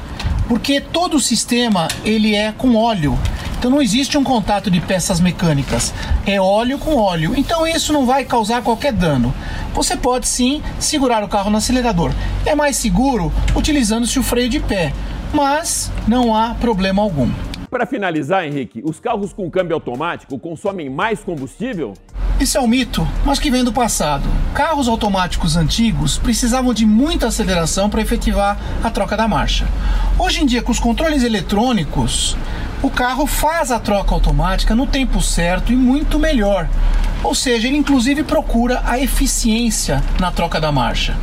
porque 0.47 0.81
todo 0.81 1.17
o 1.17 1.19
sistema 1.19 1.87
ele 2.03 2.35
é 2.35 2.51
com 2.51 2.75
óleo. 2.75 3.17
Então 3.57 3.71
não 3.71 3.81
existe 3.81 4.17
um 4.17 4.23
contato 4.23 4.69
de 4.69 4.81
peças 4.81 5.21
mecânicas, 5.21 5.93
é 6.25 6.39
óleo 6.39 6.77
com 6.77 6.97
óleo. 6.97 7.33
Então 7.37 7.65
isso 7.65 7.93
não 7.93 8.05
vai 8.05 8.25
causar 8.25 8.61
qualquer 8.61 8.91
dano. 8.91 9.33
Você 9.73 9.95
pode 9.95 10.27
sim 10.27 10.61
segurar 10.79 11.23
o 11.23 11.29
carro 11.29 11.49
no 11.49 11.57
acelerador. 11.57 12.11
É 12.45 12.53
mais 12.55 12.75
seguro 12.75 13.31
utilizando-se 13.55 14.19
o 14.19 14.23
freio 14.23 14.49
de 14.49 14.59
pé, 14.59 14.91
mas 15.33 15.89
não 16.07 16.35
há 16.35 16.53
problema 16.55 17.01
algum. 17.01 17.31
Para 17.73 17.87
finalizar, 17.87 18.45
Henrique, 18.45 18.83
os 18.85 18.99
carros 18.99 19.33
com 19.33 19.49
câmbio 19.49 19.73
automático 19.73 20.37
consomem 20.37 20.91
mais 20.91 21.23
combustível? 21.23 21.95
Isso 22.39 22.55
é 22.55 22.61
um 22.61 22.67
mito, 22.67 23.05
mas 23.25 23.39
que 23.39 23.49
vem 23.49 23.63
do 23.63 23.73
passado. 23.73 24.29
Carros 24.53 24.87
automáticos 24.87 25.57
antigos 25.57 26.19
precisavam 26.19 26.71
de 26.71 26.85
muita 26.85 27.29
aceleração 27.29 27.89
para 27.89 27.99
efetivar 27.99 28.59
a 28.83 28.91
troca 28.91 29.17
da 29.17 29.27
marcha. 29.27 29.67
Hoje 30.19 30.43
em 30.43 30.45
dia, 30.45 30.61
com 30.61 30.71
os 30.71 30.79
controles 30.79 31.23
eletrônicos, 31.23 32.37
o 32.83 32.91
carro 32.91 33.25
faz 33.25 33.71
a 33.71 33.79
troca 33.79 34.13
automática 34.13 34.75
no 34.75 34.85
tempo 34.85 35.19
certo 35.19 35.73
e 35.73 35.75
muito 35.75 36.19
melhor. 36.19 36.69
Ou 37.23 37.33
seja, 37.33 37.67
ele 37.67 37.77
inclusive 37.77 38.23
procura 38.23 38.83
a 38.85 38.99
eficiência 38.99 40.03
na 40.19 40.31
troca 40.31 40.61
da 40.61 40.71
marcha. 40.71 41.17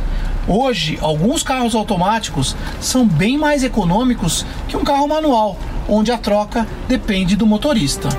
Hoje, 0.47 0.97
alguns 1.01 1.43
carros 1.43 1.75
automáticos 1.75 2.57
são 2.81 3.07
bem 3.07 3.37
mais 3.37 3.63
econômicos 3.63 4.45
que 4.67 4.75
um 4.75 4.83
carro 4.83 5.07
manual, 5.07 5.55
onde 5.91 6.11
a 6.11 6.17
troca 6.17 6.65
depende 6.87 7.35
do 7.35 7.45
motorista. 7.45 8.09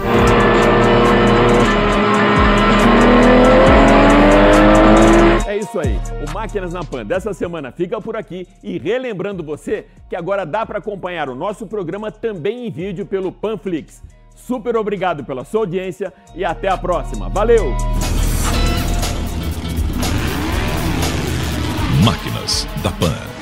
isso 5.62 5.78
aí. 5.80 5.98
O 6.28 6.35
Máquinas 6.35 6.72
na 6.72 6.85
Pan 6.85 7.04
dessa 7.04 7.32
semana 7.32 7.72
fica 7.72 8.00
por 8.00 8.16
aqui 8.16 8.46
e 8.62 8.78
relembrando 8.78 9.42
você 9.42 9.87
que 10.08 10.14
agora 10.14 10.44
dá 10.44 10.66
para 10.66 10.78
acompanhar 10.78 11.28
o 11.28 11.35
nosso 11.35 11.66
programa 11.66 12.11
também 12.11 12.66
em 12.66 12.70
vídeo 12.70 13.06
pelo 13.06 13.32
Panflix. 13.32 14.02
Super 14.35 14.76
obrigado 14.76 15.24
pela 15.24 15.44
sua 15.44 15.61
audiência 15.61 16.12
e 16.35 16.44
até 16.44 16.68
a 16.68 16.76
próxima. 16.76 17.28
Valeu! 17.28 17.74
Máquinas 22.04 22.66
da 22.82 22.90
Pan. 22.90 23.41